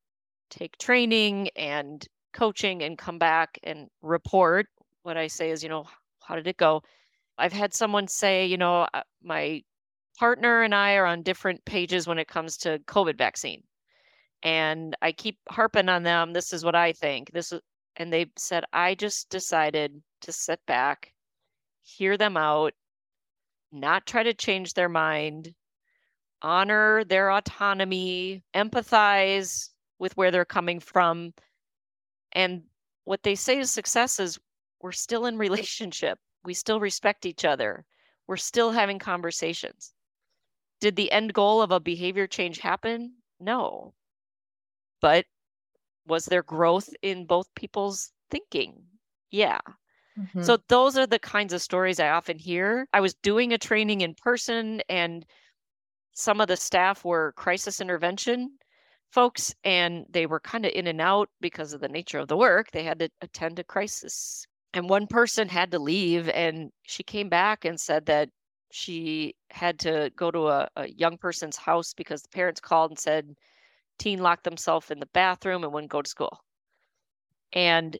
take 0.49 0.77
training 0.77 1.49
and 1.55 2.05
coaching 2.33 2.83
and 2.83 2.97
come 2.97 3.17
back 3.17 3.59
and 3.63 3.87
report. 4.01 4.67
What 5.03 5.17
I 5.17 5.27
say 5.27 5.51
is, 5.51 5.63
you 5.63 5.69
know, 5.69 5.85
how 6.21 6.35
did 6.35 6.47
it 6.47 6.57
go? 6.57 6.81
I've 7.37 7.53
had 7.53 7.73
someone 7.73 8.07
say, 8.07 8.45
you 8.45 8.57
know, 8.57 8.87
uh, 8.93 9.01
my 9.21 9.61
partner 10.17 10.61
and 10.61 10.73
I 10.73 10.95
are 10.95 11.05
on 11.05 11.21
different 11.21 11.63
pages 11.65 12.07
when 12.07 12.17
it 12.17 12.27
comes 12.27 12.57
to 12.57 12.79
COVID 12.87 13.17
vaccine. 13.17 13.63
And 14.45 14.95
I 15.01 15.11
keep 15.11 15.39
harping 15.49 15.89
on 15.89 16.03
them. 16.03 16.31
This 16.31 16.53
is 16.53 16.63
what 16.63 16.75
I 16.75 16.93
think. 16.93 17.31
This 17.31 17.51
is, 17.51 17.59
and 17.97 18.13
they 18.13 18.27
said, 18.37 18.63
I 18.71 18.95
just 18.95 19.29
decided 19.29 20.01
to 20.21 20.31
sit 20.31 20.59
back, 20.67 21.11
hear 21.81 22.15
them 22.15 22.37
out, 22.37 22.73
not 23.71 24.05
try 24.05 24.21
to 24.23 24.35
change 24.35 24.73
their 24.73 24.87
mind, 24.87 25.53
honor 26.43 27.03
their 27.05 27.31
autonomy, 27.31 28.43
empathize 28.55 29.69
with 29.97 30.15
where 30.15 30.29
they're 30.29 30.45
coming 30.45 30.79
from. 30.79 31.33
And 32.33 32.63
what 33.05 33.23
they 33.23 33.35
say 33.35 33.57
is 33.57 33.71
success 33.71 34.19
is 34.19 34.39
we're 34.79 34.91
still 34.91 35.25
in 35.25 35.37
relationship. 35.39 36.19
We 36.43 36.53
still 36.53 36.79
respect 36.79 37.25
each 37.25 37.45
other. 37.45 37.83
We're 38.27 38.37
still 38.37 38.69
having 38.71 38.99
conversations. 38.99 39.93
Did 40.81 40.95
the 40.95 41.11
end 41.11 41.33
goal 41.33 41.63
of 41.63 41.71
a 41.71 41.79
behavior 41.79 42.27
change 42.27 42.59
happen? 42.59 43.13
No. 43.39 43.95
But 45.05 45.27
was 46.07 46.25
there 46.25 46.41
growth 46.41 46.89
in 47.03 47.27
both 47.27 47.53
people's 47.53 48.11
thinking? 48.31 48.87
Yeah. 49.29 49.59
Mhm. 50.17 50.43
So 50.43 50.57
those 50.67 50.97
are 50.97 51.05
the 51.05 51.19
kinds 51.19 51.53
of 51.53 51.61
stories 51.61 51.99
I 51.99 52.09
often 52.09 52.39
hear. 52.39 52.87
I 52.91 53.01
was 53.01 53.13
doing 53.13 53.53
a 53.53 53.59
training 53.59 54.01
in 54.01 54.15
person 54.15 54.81
and 54.89 55.23
some 56.13 56.41
of 56.41 56.47
the 56.47 56.57
staff 56.57 57.05
were 57.05 57.33
crisis 57.33 57.79
intervention 57.79 58.57
folks 59.11 59.53
and 59.63 60.07
they 60.09 60.25
were 60.25 60.39
kind 60.39 60.65
of 60.65 60.71
in 60.73 60.87
and 60.87 60.99
out 61.01 61.29
because 61.39 61.73
of 61.73 61.81
the 61.81 61.87
nature 61.87 62.17
of 62.17 62.27
the 62.27 62.37
work. 62.37 62.71
They 62.71 62.83
had 62.83 62.97
to 62.99 63.09
attend 63.21 63.59
a 63.59 63.63
crisis. 63.63 64.47
And 64.73 64.89
one 64.89 65.05
person 65.05 65.49
had 65.49 65.69
to 65.71 65.79
leave 65.79 66.29
and 66.29 66.71
she 66.81 67.03
came 67.03 67.29
back 67.29 67.63
and 67.63 67.79
said 67.79 68.07
that 68.07 68.29
she 68.71 69.35
had 69.51 69.77
to 69.81 70.11
go 70.15 70.31
to 70.31 70.47
a, 70.47 70.69
a 70.75 70.87
young 70.89 71.19
person's 71.19 71.57
house 71.57 71.93
because 71.93 72.23
the 72.23 72.29
parents 72.29 72.59
called 72.59 72.89
and 72.89 72.99
said 72.99 73.35
teen 73.97 74.19
locked 74.19 74.43
themselves 74.43 74.91
in 74.91 74.99
the 74.99 75.07
bathroom 75.07 75.63
and 75.63 75.73
wouldn't 75.73 75.91
go 75.91 76.01
to 76.01 76.09
school. 76.09 76.43
And 77.53 77.97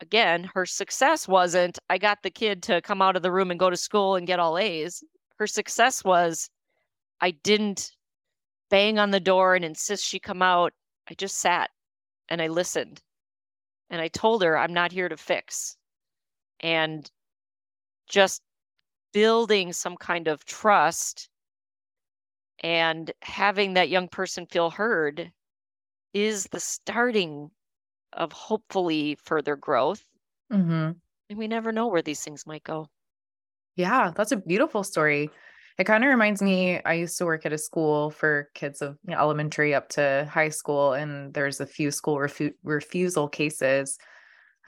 again, 0.00 0.50
her 0.54 0.66
success 0.66 1.26
wasn't 1.26 1.78
I 1.88 1.98
got 1.98 2.22
the 2.22 2.30
kid 2.30 2.62
to 2.64 2.82
come 2.82 3.02
out 3.02 3.16
of 3.16 3.22
the 3.22 3.32
room 3.32 3.50
and 3.50 3.60
go 3.60 3.70
to 3.70 3.76
school 3.76 4.16
and 4.16 4.26
get 4.26 4.38
all 4.38 4.58
A's. 4.58 5.02
Her 5.38 5.46
success 5.46 6.04
was 6.04 6.50
I 7.20 7.30
didn't 7.30 7.92
bang 8.70 8.98
on 8.98 9.10
the 9.10 9.20
door 9.20 9.54
and 9.54 9.64
insist 9.64 10.04
she 10.04 10.18
come 10.18 10.42
out. 10.42 10.72
I 11.08 11.14
just 11.14 11.38
sat 11.38 11.70
and 12.28 12.42
I 12.42 12.48
listened. 12.48 13.02
And 13.90 14.00
I 14.00 14.08
told 14.08 14.42
her 14.42 14.58
I'm 14.58 14.74
not 14.74 14.92
here 14.92 15.08
to 15.08 15.16
fix. 15.16 15.76
And 16.60 17.10
just 18.08 18.42
building 19.12 19.72
some 19.72 19.96
kind 19.96 20.28
of 20.28 20.44
trust 20.44 21.28
and 22.60 23.12
having 23.22 23.74
that 23.74 23.88
young 23.90 24.08
person 24.08 24.46
feel 24.46 24.70
heard 24.70 25.32
is 26.14 26.46
the 26.46 26.60
starting 26.60 27.50
of 28.12 28.32
hopefully 28.32 29.16
further 29.16 29.56
growth. 29.56 30.04
Mhm. 30.50 31.00
And 31.30 31.38
we 31.38 31.46
never 31.46 31.70
know 31.70 31.86
where 31.86 32.02
these 32.02 32.24
things 32.24 32.46
might 32.48 32.64
go. 32.64 32.88
Yeah, 33.76 34.12
that's 34.14 34.32
a 34.32 34.36
beautiful 34.36 34.82
story. 34.84 35.30
It 35.78 35.84
kind 35.84 36.02
of 36.04 36.08
reminds 36.08 36.40
me, 36.40 36.82
I 36.84 36.94
used 36.94 37.18
to 37.18 37.26
work 37.26 37.44
at 37.44 37.52
a 37.52 37.58
school 37.58 38.10
for 38.10 38.48
kids 38.54 38.80
of 38.80 38.98
elementary 39.10 39.74
up 39.74 39.88
to 39.90 40.26
high 40.30 40.48
school, 40.48 40.94
and 40.94 41.34
there's 41.34 41.60
a 41.60 41.66
few 41.66 41.90
school 41.90 42.16
refu- 42.16 42.54
refusal 42.62 43.28
cases. 43.28 43.98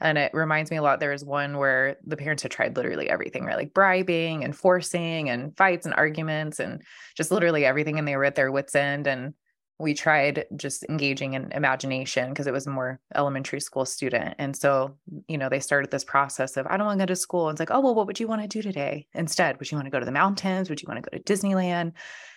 And 0.01 0.17
it 0.17 0.33
reminds 0.33 0.71
me 0.71 0.77
a 0.77 0.81
lot. 0.81 0.99
There 0.99 1.11
was 1.11 1.25
one 1.25 1.57
where 1.57 1.97
the 2.05 2.17
parents 2.17 2.43
had 2.43 2.51
tried 2.51 2.77
literally 2.77 3.09
everything, 3.09 3.45
right? 3.45 3.57
Like 3.57 3.73
bribing 3.73 4.43
and 4.43 4.55
forcing 4.55 5.29
and 5.29 5.55
fights 5.57 5.85
and 5.85 5.95
arguments 5.95 6.59
and 6.59 6.81
just 7.15 7.31
literally 7.31 7.65
everything. 7.65 7.99
And 7.99 8.07
they 8.07 8.15
were 8.15 8.25
at 8.25 8.35
their 8.35 8.51
wits' 8.51 8.75
end. 8.75 9.07
And 9.07 9.33
we 9.77 9.93
tried 9.93 10.45
just 10.55 10.83
engaging 10.89 11.33
in 11.33 11.51
imagination 11.53 12.29
because 12.29 12.47
it 12.47 12.53
was 12.53 12.67
more 12.67 12.99
elementary 13.15 13.61
school 13.61 13.85
student. 13.85 14.35
And 14.37 14.55
so, 14.55 14.97
you 15.27 15.37
know, 15.37 15.47
they 15.47 15.61
started 15.61 15.89
this 15.89 16.03
process 16.03 16.57
of, 16.57 16.67
I 16.67 16.75
don't 16.75 16.85
want 16.85 16.99
to 16.99 17.05
go 17.05 17.07
to 17.07 17.15
school. 17.15 17.47
And 17.47 17.55
it's 17.55 17.61
like, 17.61 17.71
oh, 17.71 17.79
well, 17.79 17.95
what 17.95 18.07
would 18.07 18.19
you 18.19 18.27
want 18.27 18.41
to 18.41 18.47
do 18.47 18.61
today 18.61 19.07
instead? 19.13 19.57
Would 19.57 19.71
you 19.71 19.77
want 19.77 19.85
to 19.85 19.91
go 19.91 19.99
to 19.99 20.05
the 20.05 20.11
mountains? 20.11 20.69
Would 20.69 20.81
you 20.81 20.87
want 20.87 21.03
to 21.03 21.09
go 21.09 21.17
to 21.17 21.23
Disneyland? 21.23 21.93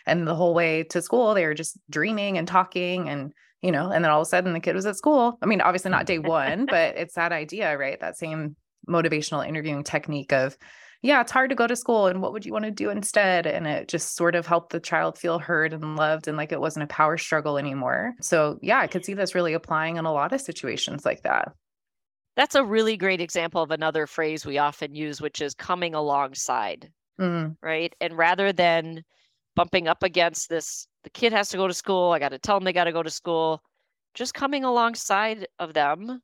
And 0.07 0.27
the 0.27 0.35
whole 0.35 0.55
way 0.55 0.85
to 0.85 1.03
school, 1.03 1.35
they 1.35 1.47
were 1.47 1.55
just 1.55 1.79
dreaming 1.91 2.39
and 2.39 2.47
talking 2.47 3.09
and, 3.09 3.33
you 3.63 3.71
know, 3.71 3.91
and 3.91 4.05
then 4.05 4.11
all 4.11 4.21
of 4.21 4.27
a 4.27 4.29
sudden 4.29 4.53
the 4.53 4.61
kid 4.61 4.75
was 4.75 4.87
at 4.87 4.97
school. 4.97 5.39
I 5.41 5.47
mean, 5.47 5.61
obviously 5.61 5.91
not 5.91 6.07
day 6.07 6.19
one, 6.19 6.67
but 6.71 6.97
it's 6.97 7.15
that 7.15 7.33
idea, 7.33 7.79
right? 7.79 7.99
That 8.01 8.19
same 8.19 8.57
motivational 8.89 9.47
interviewing 9.47 9.85
technique 9.85 10.33
of, 10.33 10.59
yeah, 11.01 11.21
it's 11.21 11.33
hard 11.33 11.51
to 11.51 11.57
go 11.57 11.67
to 11.67 11.77
school 11.77 12.07
and 12.07 12.21
what 12.21 12.33
would 12.33 12.45
you 12.45 12.53
want 12.53 12.65
to 12.65 12.71
do 12.71 12.91
instead? 12.91 13.47
And 13.47 13.67
it 13.67 13.89
just 13.89 14.17
sort 14.17 14.35
of 14.35 14.47
helped 14.47 14.71
the 14.71 14.81
child 14.81 15.19
feel 15.19 15.39
heard 15.39 15.73
and 15.73 15.97
loved 15.97 16.29
and 16.29 16.37
like 16.37 16.53
it 16.53 16.61
wasn't 16.61 16.85
a 16.85 16.89
power 16.89 17.17
struggle 17.19 17.59
anymore. 17.59 18.15
So, 18.21 18.59
yeah, 18.63 18.79
I 18.79 18.87
could 18.87 19.05
see 19.05 19.15
this 19.15 19.35
really 19.35 19.53
applying 19.53 19.97
in 19.97 20.05
a 20.05 20.13
lot 20.13 20.33
of 20.33 20.41
situations 20.41 21.05
like 21.05 21.23
that. 21.23 21.53
That's 22.37 22.55
a 22.55 22.65
really 22.65 22.97
great 22.97 23.21
example 23.21 23.63
of 23.63 23.71
another 23.71 24.07
phrase 24.07 24.47
we 24.47 24.59
often 24.59 24.95
use, 24.95 25.21
which 25.21 25.43
is 25.43 25.55
coming 25.55 25.95
alongside, 25.95 26.91
mm. 27.21 27.57
right? 27.63 27.95
And 28.01 28.17
rather 28.17 28.53
than 28.53 29.05
bumping 29.55 29.87
up 29.87 30.03
against 30.03 30.49
this, 30.49 30.87
the 31.05 31.11
kid 31.11 31.33
has 31.33 31.49
to 31.51 31.57
go 31.57 31.67
to 31.67 31.75
school, 31.75 32.13
I 32.13 32.19
got 32.19 32.31
to 32.31 32.39
tell 32.39 32.57
them 32.57 32.65
they 32.65 32.73
got 32.73 32.85
to 32.85 32.93
go 32.93 33.03
to 33.03 33.11
school, 33.11 33.63
just 34.15 34.35
coming 34.35 34.65
alongside 34.65 35.47
of 35.59 35.75
them 35.75 36.23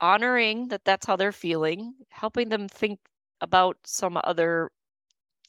honoring 0.00 0.68
that 0.68 0.84
that's 0.84 1.06
how 1.06 1.16
they're 1.16 1.32
feeling, 1.32 1.94
helping 2.08 2.48
them 2.48 2.68
think 2.68 3.00
about 3.40 3.76
some 3.84 4.18
other 4.24 4.70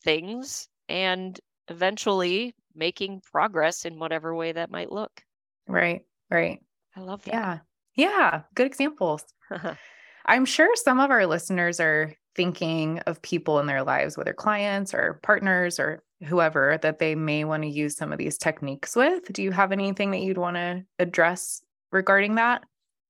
things 0.04 0.70
and 0.88 1.40
eventually 1.68 2.56
making 2.76 3.22
progress 3.22 3.86
in 3.86 4.00
whatever 4.00 4.36
way 4.36 4.52
that 4.52 4.72
might 4.72 4.92
look. 4.92 5.22
Right, 5.68 6.06
right. 6.30 6.60
I 6.96 7.02
love 7.02 7.24
that. 7.26 7.34
Yeah. 7.34 7.60
Yeah. 7.96 8.42
Good 8.56 8.68
examples. 8.68 9.24
I'm 10.26 10.46
sure 10.46 10.76
some 10.76 11.00
of 11.00 11.12
our 11.12 11.26
listeners 11.26 11.80
are 11.80 12.14
thinking 12.36 13.00
of 13.00 13.22
people 13.22 13.60
in 13.60 13.68
their 13.68 13.84
lives, 13.84 14.18
whether 14.18 14.34
clients 14.34 14.94
or 14.94 15.20
partners 15.24 15.80
or 15.80 16.04
whoever, 16.26 16.78
that 16.82 17.00
they 17.00 17.16
may 17.16 17.44
want 17.44 17.64
to 17.64 17.70
use 17.70 17.96
some 17.96 18.12
of 18.12 18.18
these 18.18 18.38
techniques 18.38 18.96
with. 18.96 19.32
Do 19.32 19.42
you 19.42 19.52
have 19.52 19.72
anything 19.72 20.12
that 20.12 20.22
you'd 20.22 20.38
want 20.38 20.56
to 20.58 20.84
address 21.00 21.62
regarding 21.92 22.36
that? 22.36 22.64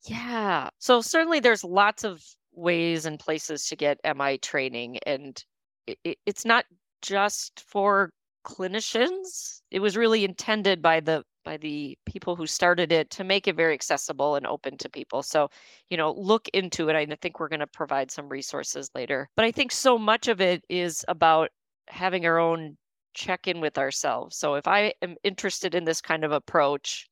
Yeah. 0.05 0.69
So 0.79 1.01
certainly 1.01 1.39
there's 1.39 1.63
lots 1.63 2.03
of 2.03 2.23
ways 2.53 3.05
and 3.05 3.19
places 3.19 3.65
to 3.67 3.75
get 3.75 3.99
MI 4.15 4.37
training. 4.37 4.99
And 5.05 5.43
it, 5.87 5.97
it, 6.03 6.17
it's 6.25 6.45
not 6.45 6.65
just 7.01 7.63
for 7.67 8.11
clinicians. 8.45 9.61
It 9.71 9.79
was 9.79 9.97
really 9.97 10.23
intended 10.23 10.81
by 10.81 10.99
the 10.99 11.23
by 11.45 11.57
the 11.57 11.97
people 12.05 12.35
who 12.35 12.45
started 12.45 12.91
it 12.91 13.09
to 13.09 13.23
make 13.23 13.47
it 13.47 13.55
very 13.55 13.73
accessible 13.73 14.35
and 14.35 14.45
open 14.45 14.77
to 14.77 14.89
people. 14.89 15.23
So, 15.23 15.49
you 15.89 15.97
know, 15.97 16.11
look 16.11 16.47
into 16.49 16.89
it. 16.89 16.95
I 16.95 17.05
think 17.21 17.39
we're 17.39 17.47
going 17.47 17.61
to 17.61 17.67
provide 17.67 18.11
some 18.11 18.27
resources 18.27 18.91
later. 18.93 19.29
But 19.35 19.45
I 19.45 19.51
think 19.51 19.71
so 19.71 19.97
much 19.97 20.27
of 20.27 20.41
it 20.41 20.63
is 20.69 21.03
about 21.07 21.49
having 21.87 22.25
our 22.25 22.37
own 22.37 22.77
check 23.19 23.47
in 23.47 23.59
with 23.59 23.77
ourselves. 23.77 24.37
So 24.37 24.55
if 24.55 24.65
I 24.65 24.93
am 25.01 25.17
interested 25.23 25.75
in 25.75 25.83
this 25.83 26.01
kind 26.01 26.23
of 26.23 26.31
approach, 26.31 27.09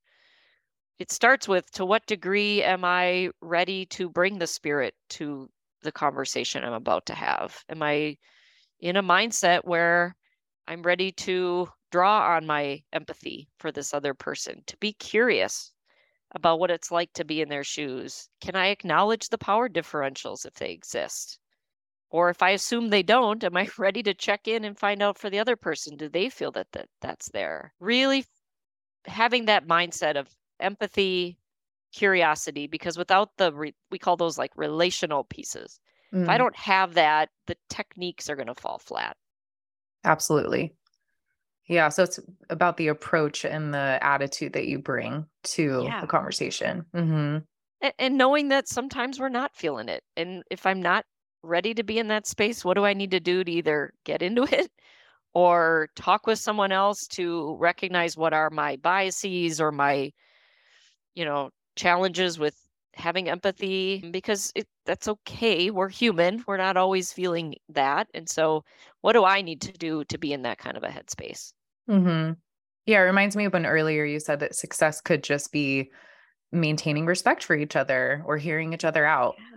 it 1.00 1.12
starts 1.12 1.48
with 1.48 1.70
to 1.72 1.86
what 1.86 2.06
degree 2.08 2.64
am 2.64 2.86
I 2.86 3.30
ready 3.42 3.86
to 3.88 4.10
bring 4.10 4.40
the 4.40 4.48
spirit 4.48 4.96
to 5.10 5.50
the 5.84 5.92
conversation 5.92 6.64
I'm 6.64 6.74
about 6.74 7.06
to 7.08 7.14
have? 7.14 7.62
Am 7.70 7.84
I 7.84 8.18
in 8.80 8.96
a 8.96 9.04
mindset 9.04 9.66
where 9.66 10.16
I'm 10.68 10.82
ready 10.82 11.12
to 11.12 11.68
draw 11.92 12.36
on 12.36 12.46
my 12.46 12.82
empathy 12.94 13.50
for 13.60 13.72
this 13.72 13.94
other 13.94 14.14
person, 14.14 14.64
to 14.68 14.78
be 14.78 14.94
curious 14.94 15.74
about 16.36 16.60
what 16.60 16.72
it's 16.72 16.92
like 16.92 17.12
to 17.14 17.26
be 17.26 17.42
in 17.42 17.50
their 17.50 17.64
shoes? 17.64 18.30
Can 18.40 18.56
I 18.56 18.68
acknowledge 18.68 19.28
the 19.28 19.38
power 19.38 19.68
differentials 19.68 20.46
if 20.46 20.54
they 20.54 20.72
exist? 20.72 21.40
Or 22.10 22.30
if 22.30 22.42
I 22.42 22.52
assume 22.52 22.90
they 22.90 23.04
don't, 23.04 23.44
am 23.44 23.58
I 23.58 23.68
ready 23.78 24.04
to 24.04 24.14
check 24.14 24.48
in 24.48 24.64
and 24.64 24.78
find 24.78 25.02
out 25.02 25.18
for 25.18 25.30
the 25.30 25.40
other 25.40 25.56
person? 25.56 25.98
Do 25.98 26.10
they 26.10 26.30
feel 26.30 26.52
that, 26.54 26.68
that 26.74 26.88
that's 27.02 27.30
there? 27.30 27.74
Really 27.80 28.26
having 29.06 29.46
that 29.46 29.68
mindset 29.68 30.16
of 30.16 30.30
empathy, 30.60 31.38
curiosity, 31.94 32.68
because 32.68 32.98
without 32.98 33.32
the, 33.38 33.54
re- 33.54 33.76
we 33.92 34.00
call 34.00 34.18
those 34.18 34.38
like 34.38 34.52
relational 34.56 35.24
pieces. 35.24 35.80
Mm. 36.14 36.24
If 36.24 36.30
I 36.30 36.36
mm. 36.36 36.40
don't 36.40 36.56
have 36.56 36.94
that, 36.96 37.30
the 37.48 37.56
techniques 37.70 38.30
are 38.30 38.36
going 38.36 38.48
to 38.48 38.56
fall 38.56 38.80
flat. 38.80 39.18
Absolutely. 40.04 40.74
Yeah. 41.68 41.90
So 41.90 42.04
it's 42.04 42.20
about 42.50 42.78
the 42.78 42.88
approach 42.88 43.44
and 43.44 43.74
the 43.74 44.00
attitude 44.02 44.54
that 44.54 44.68
you 44.68 44.80
bring 44.80 45.26
to 45.44 45.84
yeah. 45.84 46.00
the 46.00 46.08
conversation. 46.08 46.86
Mm-hmm. 46.96 47.40
And, 47.82 47.94
and 48.00 48.18
knowing 48.18 48.48
that 48.50 48.70
sometimes 48.70 49.20
we're 49.20 49.28
not 49.30 49.54
feeling 49.54 49.90
it. 49.90 50.04
And 50.16 50.44
if 50.50 50.66
I'm 50.66 50.82
not 50.82 51.06
ready 51.44 51.74
to 51.74 51.84
be 51.84 52.00
in 52.00 52.08
that 52.10 52.28
space, 52.28 52.66
what 52.66 52.76
do 52.76 52.86
I 52.86 52.94
need 52.94 53.12
to 53.12 53.20
do 53.20 53.44
to 53.44 53.52
either 53.52 53.94
get 54.04 54.22
into 54.22 54.44
it 54.52 54.72
or 55.34 55.90
talk 55.96 56.28
with 56.28 56.40
someone 56.40 56.72
else 56.72 57.08
to 57.08 57.56
recognize 57.60 58.18
what 58.18 58.34
are 58.34 58.50
my 58.50 58.78
biases 58.78 59.62
or 59.62 59.72
my 59.72 60.12
you 61.18 61.26
know, 61.26 61.50
challenges 61.76 62.38
with 62.38 62.56
having 62.94 63.28
empathy 63.28 64.08
because 64.12 64.52
it, 64.56 64.68
that's 64.86 65.08
okay. 65.08 65.72
We're 65.72 65.90
human. 65.90 66.44
We're 66.46 66.58
not 66.58 66.78
always 66.78 67.12
feeling 67.12 67.56
that. 67.70 68.08
And 68.14 68.30
so, 68.30 68.64
what 69.02 69.14
do 69.14 69.26
I 69.26 69.42
need 69.42 69.62
to 69.62 69.72
do 69.72 70.04
to 70.06 70.18
be 70.20 70.32
in 70.32 70.44
that 70.44 70.60
kind 70.60 70.78
of 70.78 70.84
a 70.84 70.90
headspace? 70.90 71.54
Mm-hmm. 71.90 72.34
Yeah, 72.86 73.00
it 73.00 73.06
reminds 73.06 73.36
me 73.36 73.46
of 73.46 73.54
when 73.54 73.66
earlier 73.66 74.06
you 74.06 74.20
said 74.20 74.40
that 74.42 74.56
success 74.56 75.02
could 75.02 75.24
just 75.24 75.52
be 75.52 75.90
maintaining 76.52 77.08
respect 77.08 77.44
for 77.44 77.56
each 77.56 77.76
other 77.76 78.22
or 78.28 78.38
hearing 78.38 78.74
each 78.74 78.86
other 78.86 79.04
out. 79.04 79.36
Yeah, 79.40 79.57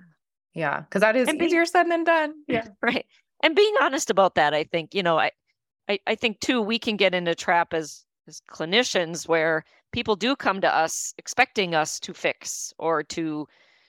because 0.54 1.00
that 1.00 1.16
is 1.16 1.28
and 1.28 1.40
easier 1.40 1.64
said 1.64 1.90
than 1.90 2.04
done. 2.04 2.34
Yeah, 2.48 2.66
right. 2.82 3.06
And 3.42 3.56
being 3.56 3.74
honest 3.80 4.10
about 4.10 4.34
that, 4.34 4.52
I 4.54 4.64
think 4.64 4.94
you 4.94 5.02
know, 5.02 5.18
I, 5.18 5.30
I, 5.88 5.98
I 6.06 6.14
think 6.14 6.40
too, 6.40 6.60
we 6.60 6.78
can 6.78 6.96
get 6.96 7.14
in 7.14 7.26
a 7.28 7.34
trap 7.34 7.72
as 7.72 8.04
as 8.28 8.42
clinicians 8.50 9.28
where 9.28 9.64
people 9.92 10.16
do 10.16 10.36
come 10.36 10.60
to 10.60 10.74
us 10.74 11.12
expecting 11.18 11.74
us 11.74 11.98
to 12.00 12.14
fix 12.14 12.72
or 12.78 13.02
to 13.02 13.46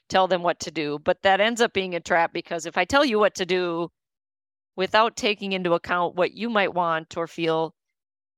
tell 0.10 0.28
them 0.28 0.44
what 0.44 0.60
to 0.60 0.72
do 0.72 1.00
but 1.04 1.22
that 1.24 1.40
ends 1.40 1.62
up 1.62 1.74
being 1.74 1.96
a 1.96 2.00
trap 2.00 2.34
because 2.34 2.66
if 2.66 2.78
i 2.78 2.84
tell 2.84 3.06
you 3.06 3.18
what 3.18 3.36
to 3.36 3.46
do 3.46 3.90
without 4.76 5.16
taking 5.16 5.54
into 5.54 5.74
account 5.74 6.16
what 6.16 6.34
you 6.34 6.50
might 6.50 6.74
want 6.74 7.16
or 7.16 7.28
feel 7.28 7.74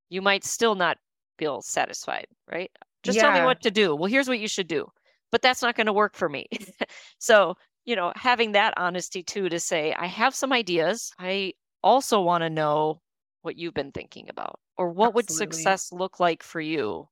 you 0.10 0.22
might 0.22 0.44
still 0.44 0.76
not 0.76 0.98
feel 1.40 1.62
satisfied 1.62 2.28
right 2.52 2.70
just 3.02 3.16
yeah. 3.16 3.24
tell 3.24 3.40
me 3.40 3.46
what 3.46 3.62
to 3.62 3.72
do 3.72 3.96
well 3.96 4.10
here's 4.10 4.28
what 4.28 4.40
you 4.40 4.48
should 4.48 4.68
do 4.68 4.86
but 5.32 5.42
that's 5.42 5.64
not 5.64 5.76
going 5.76 5.88
to 5.88 5.94
work 5.94 6.16
for 6.16 6.30
me 6.30 6.46
so 7.18 7.56
you 7.86 7.96
know 7.96 8.12
having 8.16 8.54
that 8.54 8.74
honesty 8.78 9.24
too 9.24 9.50
to 9.50 9.60
say 9.60 9.94
i 9.98 10.06
have 10.08 10.34
some 10.36 10.54
ideas. 10.54 11.12
I 11.20 11.54
also 11.84 12.22
want 12.22 12.44
to 12.44 12.50
know 12.50 13.02
what 13.42 13.58
you've 13.58 13.74
been 13.74 13.92
thinking 13.92 14.30
about 14.30 14.60
or 14.78 14.90
what 14.90 15.10
Absolutely. 15.10 15.16
would 15.16 15.54
success 15.54 15.92
look 15.92 16.20
like 16.20 16.42
for 16.42 16.62
you 16.62 17.10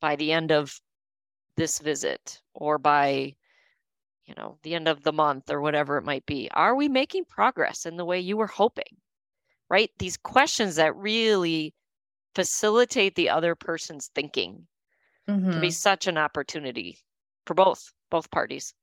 by 0.00 0.16
the 0.16 0.32
end 0.32 0.52
of 0.52 0.78
this 1.56 1.78
visit 1.78 2.40
or 2.54 2.78
by 2.78 3.34
you 4.26 4.34
know 4.36 4.58
the 4.62 4.74
end 4.74 4.86
of 4.86 5.02
the 5.02 5.12
month 5.12 5.50
or 5.50 5.60
whatever 5.60 5.96
it 5.96 6.04
might 6.04 6.26
be. 6.26 6.50
Are 6.52 6.74
we 6.74 6.88
making 6.88 7.24
progress 7.24 7.86
in 7.86 7.96
the 7.96 8.04
way 8.04 8.20
you 8.20 8.36
were 8.36 8.46
hoping? 8.46 9.00
Right? 9.70 9.90
These 9.98 10.16
questions 10.18 10.76
that 10.76 10.94
really 10.94 11.74
facilitate 12.34 13.14
the 13.14 13.30
other 13.30 13.54
person's 13.54 14.10
thinking 14.14 14.66
mm-hmm. 15.28 15.52
can 15.52 15.60
be 15.60 15.70
such 15.70 16.06
an 16.06 16.18
opportunity 16.18 16.98
for 17.46 17.54
both 17.54 17.92
both 18.10 18.30
parties 18.30 18.74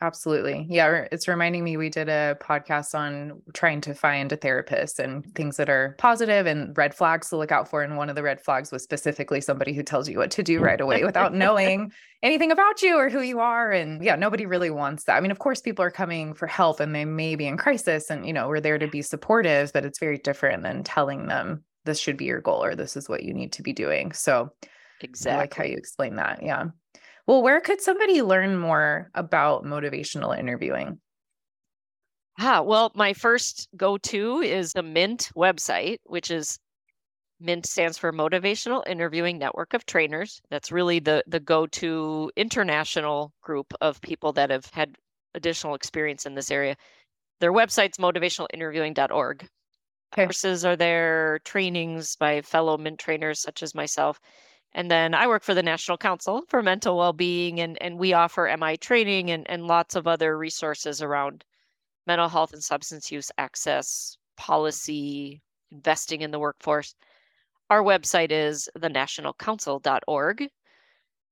Absolutely. 0.00 0.66
Yeah. 0.68 1.06
It's 1.12 1.28
reminding 1.28 1.62
me 1.64 1.76
we 1.76 1.88
did 1.88 2.08
a 2.08 2.36
podcast 2.40 2.94
on 2.94 3.40
trying 3.52 3.80
to 3.82 3.94
find 3.94 4.30
a 4.32 4.36
therapist 4.36 4.98
and 4.98 5.24
things 5.34 5.56
that 5.56 5.70
are 5.70 5.94
positive 5.98 6.46
and 6.46 6.76
red 6.76 6.94
flags 6.94 7.30
to 7.30 7.36
look 7.36 7.52
out 7.52 7.68
for. 7.68 7.82
And 7.82 7.96
one 7.96 8.10
of 8.10 8.16
the 8.16 8.22
red 8.22 8.40
flags 8.40 8.72
was 8.72 8.82
specifically 8.82 9.40
somebody 9.40 9.72
who 9.72 9.82
tells 9.82 10.08
you 10.08 10.18
what 10.18 10.32
to 10.32 10.42
do 10.42 10.60
right 10.60 10.80
away 10.80 11.04
without 11.04 11.32
knowing 11.34 11.92
anything 12.22 12.50
about 12.50 12.82
you 12.82 12.96
or 12.96 13.08
who 13.08 13.20
you 13.20 13.40
are. 13.40 13.70
And 13.70 14.02
yeah, 14.02 14.16
nobody 14.16 14.46
really 14.46 14.70
wants 14.70 15.04
that. 15.04 15.16
I 15.16 15.20
mean, 15.20 15.30
of 15.30 15.38
course, 15.38 15.60
people 15.60 15.84
are 15.84 15.90
coming 15.90 16.34
for 16.34 16.46
help 16.46 16.80
and 16.80 16.94
they 16.94 17.04
may 17.04 17.36
be 17.36 17.46
in 17.46 17.56
crisis 17.56 18.10
and, 18.10 18.26
you 18.26 18.32
know, 18.32 18.48
we're 18.48 18.60
there 18.60 18.78
to 18.78 18.88
be 18.88 19.00
supportive, 19.00 19.72
but 19.72 19.84
it's 19.84 20.00
very 20.00 20.18
different 20.18 20.64
than 20.64 20.82
telling 20.82 21.28
them 21.28 21.64
this 21.84 22.00
should 22.00 22.16
be 22.16 22.24
your 22.24 22.40
goal 22.40 22.64
or 22.64 22.74
this 22.74 22.96
is 22.96 23.08
what 23.08 23.22
you 23.22 23.32
need 23.32 23.52
to 23.52 23.62
be 23.62 23.72
doing. 23.72 24.12
So, 24.12 24.50
exactly. 25.00 25.36
I 25.36 25.40
like 25.40 25.54
how 25.54 25.64
you 25.64 25.76
explain 25.76 26.16
that. 26.16 26.42
Yeah. 26.42 26.66
Well, 27.26 27.42
where 27.42 27.60
could 27.60 27.80
somebody 27.82 28.22
learn 28.22 28.56
more 28.58 29.10
about 29.14 29.64
motivational 29.64 30.38
interviewing? 30.38 31.00
Ah, 32.38 32.62
well, 32.62 32.90
my 32.94 33.12
first 33.12 33.68
go 33.76 33.96
to 33.98 34.40
is 34.40 34.72
the 34.72 34.82
Mint 34.82 35.30
website, 35.36 35.98
which 36.04 36.30
is 36.30 36.58
Mint 37.40 37.66
stands 37.66 37.98
for 37.98 38.12
Motivational 38.12 38.82
Interviewing 38.86 39.38
Network 39.38 39.74
of 39.74 39.86
Trainers. 39.86 40.42
That's 40.50 40.72
really 40.72 41.00
the 41.00 41.24
the 41.26 41.40
go-to 41.40 42.30
international 42.36 43.34
group 43.42 43.74
of 43.80 44.00
people 44.02 44.32
that 44.34 44.50
have 44.50 44.66
had 44.72 44.96
additional 45.34 45.74
experience 45.74 46.26
in 46.26 46.34
this 46.34 46.50
area. 46.50 46.76
Their 47.40 47.52
website's 47.52 47.98
motivationalinterviewing.org. 47.98 49.48
Okay. 50.12 50.26
Courses 50.26 50.64
are 50.64 50.76
there, 50.76 51.40
trainings 51.44 52.16
by 52.16 52.42
fellow 52.42 52.78
Mint 52.78 53.00
trainers 53.00 53.40
such 53.40 53.62
as 53.62 53.74
myself. 53.74 54.20
And 54.74 54.90
then 54.90 55.14
I 55.14 55.28
work 55.28 55.44
for 55.44 55.54
the 55.54 55.62
National 55.62 55.96
Council 55.96 56.42
for 56.48 56.62
Mental 56.62 56.96
Wellbeing, 56.96 57.60
and, 57.60 57.80
and 57.80 57.96
we 57.96 58.12
offer 58.12 58.52
MI 58.58 58.76
training 58.76 59.30
and, 59.30 59.48
and 59.48 59.66
lots 59.66 59.94
of 59.94 60.08
other 60.08 60.36
resources 60.36 61.00
around 61.00 61.44
mental 62.06 62.28
health 62.28 62.52
and 62.52 62.62
substance 62.62 63.12
use 63.12 63.30
access, 63.38 64.18
policy, 64.36 65.40
investing 65.70 66.22
in 66.22 66.32
the 66.32 66.40
workforce. 66.40 66.94
Our 67.70 67.82
website 67.82 68.30
is 68.30 68.68
thenationalcouncil.org. 68.78 70.48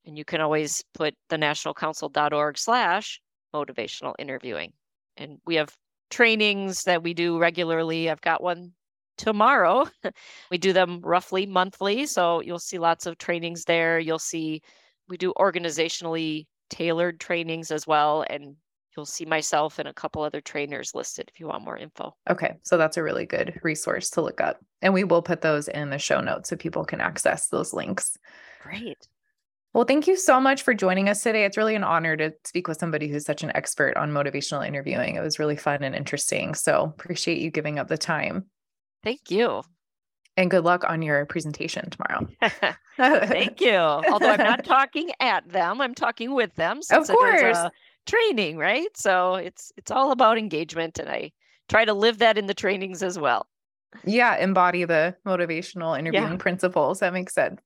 And 0.05 0.19
you 0.19 0.25
can 0.25 0.41
always 0.41 0.83
put 0.95 1.15
thenationalcouncil.org 1.31 2.59
slash 2.59 3.21
motivational 3.55 4.15
interviewing. 4.19 4.73
And 5.17 5.39
we 5.47 5.57
have 5.57 5.77
trainings 6.11 6.85
that 6.85 7.03
we 7.03 7.15
do 7.15 7.39
regularly. 7.39 8.11
I've 8.11 8.21
got 8.21 8.43
one 8.43 8.73
tomorrow. 9.17 9.87
we 10.51 10.59
do 10.59 10.73
them 10.73 11.01
roughly 11.03 11.47
monthly. 11.47 12.07
So 12.07 12.41
you'll 12.41 12.59
see 12.59 12.79
lots 12.79 13.07
of 13.07 13.19
trainings 13.19 13.65
there. 13.65 13.99
You'll 13.99 14.19
see 14.19 14.63
we 15.09 15.17
do 15.17 15.33
organizationally 15.39 16.47
tailored 16.71 17.21
trainings 17.21 17.71
as 17.71 17.87
well. 17.87 18.25
And 18.29 18.57
you'll 18.97 19.07
see 19.07 19.25
myself 19.25 19.79
and 19.79 19.89
a 19.89 19.95
couple 19.95 20.23
other 20.23 20.41
trainers 20.41 20.95
listed 20.95 21.31
if 21.33 21.41
you 21.41 21.47
want 21.47 21.65
more 21.65 21.77
info. 21.77 22.15
Okay. 22.29 22.55
So 22.63 22.77
that's 22.77 22.97
a 22.97 23.03
really 23.03 23.27
good 23.27 23.59
resource 23.63 24.11
to 24.11 24.23
look 24.23 24.41
up. 24.41 24.59
And 24.81 24.93
we 24.93 25.05
will 25.05 25.23
put 25.23 25.41
those 25.41 25.69
in 25.69 25.91
the 25.91 25.99
show 25.99 26.21
notes 26.21 26.49
so 26.49 26.57
people 26.57 26.85
can 26.85 27.01
access 27.01 27.49
those 27.49 27.73
links. 27.73 28.17
Great. 28.63 29.09
Well, 29.75 29.85
thank 29.85 30.07
you 30.07 30.17
so 30.17 30.39
much 30.39 30.63
for 30.63 30.75
joining 30.75 31.09
us 31.09 31.23
today. 31.23 31.45
It's 31.45 31.57
really 31.57 31.75
an 31.75 31.85
honor 31.85 32.15
to 32.19 32.35
speak 32.45 32.69
with 32.69 32.79
somebody 32.79 33.09
who's 33.09 33.25
such 33.25 33.43
an 33.43 33.57
expert 33.57 33.97
on 33.97 34.13
motivational 34.13 34.67
interviewing. 34.67 35.17
It 35.17 35.23
was 35.23 35.39
really 35.39 35.57
fun 35.57 35.83
and 35.83 35.95
interesting. 35.95 36.55
So 36.55 36.85
appreciate 36.85 37.39
you 37.39 37.51
giving 37.51 37.79
up 37.79 37.89
the 37.89 37.97
time. 37.97 38.45
Thank 39.03 39.31
you. 39.31 39.63
And 40.37 40.51
good 40.51 40.65
luck 40.65 40.85
on 40.89 41.03
your 41.03 41.27
presentation 41.27 41.91
tomorrow. 41.91 42.27
Thank 43.27 43.61
you. 43.61 43.77
Although 43.77 44.31
I'm 44.31 44.39
not 44.39 44.65
talking 44.65 45.11
at 45.21 45.49
them, 45.49 45.81
I'm 45.81 45.95
talking 45.95 46.35
with 46.35 46.55
them. 46.55 46.81
Of 46.91 47.07
course. 47.07 47.59
training, 48.07 48.57
right? 48.57 48.89
So 48.97 49.35
it's 49.35 49.73
it's 49.77 49.91
all 49.91 50.11
about 50.13 50.39
engagement 50.39 50.99
and 50.99 51.09
I 51.09 51.33
try 51.69 51.85
to 51.85 51.93
live 51.95 52.19
that 52.19 52.39
in 52.39 52.47
the 52.47 52.55
trainings 52.55 53.03
as 53.03 53.19
well. 53.19 53.47
Yeah, 54.05 54.37
embody 54.37 54.85
the 54.85 55.15
motivational 55.27 55.99
interviewing 55.99 56.33
Yeah. 56.33 56.37
principles. 56.39 57.01
That 57.01 57.13
makes 57.13 57.35
sense. 57.35 57.61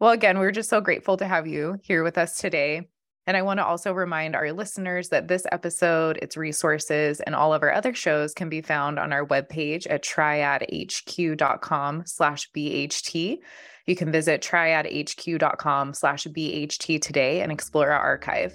Well, 0.00 0.10
again, 0.10 0.38
we're 0.38 0.50
just 0.50 0.70
so 0.70 0.80
grateful 0.80 1.16
to 1.18 1.26
have 1.26 1.46
you 1.46 1.78
here 1.82 2.02
with 2.02 2.16
us 2.18 2.38
today. 2.38 2.88
And 3.26 3.36
I 3.36 3.42
want 3.42 3.58
to 3.58 3.64
also 3.64 3.92
remind 3.92 4.34
our 4.34 4.52
listeners 4.52 5.08
that 5.10 5.28
this 5.28 5.46
episode, 5.52 6.18
its 6.20 6.36
resources, 6.36 7.20
and 7.20 7.34
all 7.34 7.54
of 7.54 7.62
our 7.62 7.72
other 7.72 7.94
shows 7.94 8.34
can 8.34 8.48
be 8.48 8.62
found 8.62 8.98
on 8.98 9.12
our 9.12 9.24
webpage 9.24 9.86
at 9.88 10.04
triadhq.com 10.04 12.02
slash 12.06 12.50
BHT. 12.50 13.38
You 13.86 13.96
can 13.96 14.10
visit 14.12 14.42
triadhq.com 14.42 15.94
slash 15.94 16.26
BHT 16.26 17.00
today 17.00 17.42
and 17.42 17.52
explore 17.52 17.90
our 17.90 18.00
archive. 18.00 18.54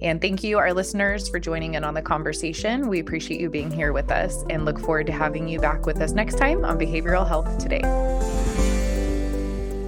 And 0.00 0.20
thank 0.20 0.44
you, 0.44 0.58
our 0.58 0.72
listeners, 0.72 1.28
for 1.28 1.40
joining 1.40 1.74
in 1.74 1.84
on 1.84 1.94
the 1.94 2.02
conversation. 2.02 2.88
We 2.88 3.00
appreciate 3.00 3.40
you 3.40 3.50
being 3.50 3.70
here 3.70 3.92
with 3.92 4.10
us 4.12 4.44
and 4.48 4.64
look 4.64 4.78
forward 4.78 5.06
to 5.08 5.12
having 5.12 5.48
you 5.48 5.60
back 5.60 5.86
with 5.86 6.00
us 6.00 6.12
next 6.12 6.38
time 6.38 6.64
on 6.64 6.78
Behavioral 6.78 7.26
Health 7.26 7.58
Today. 7.58 8.17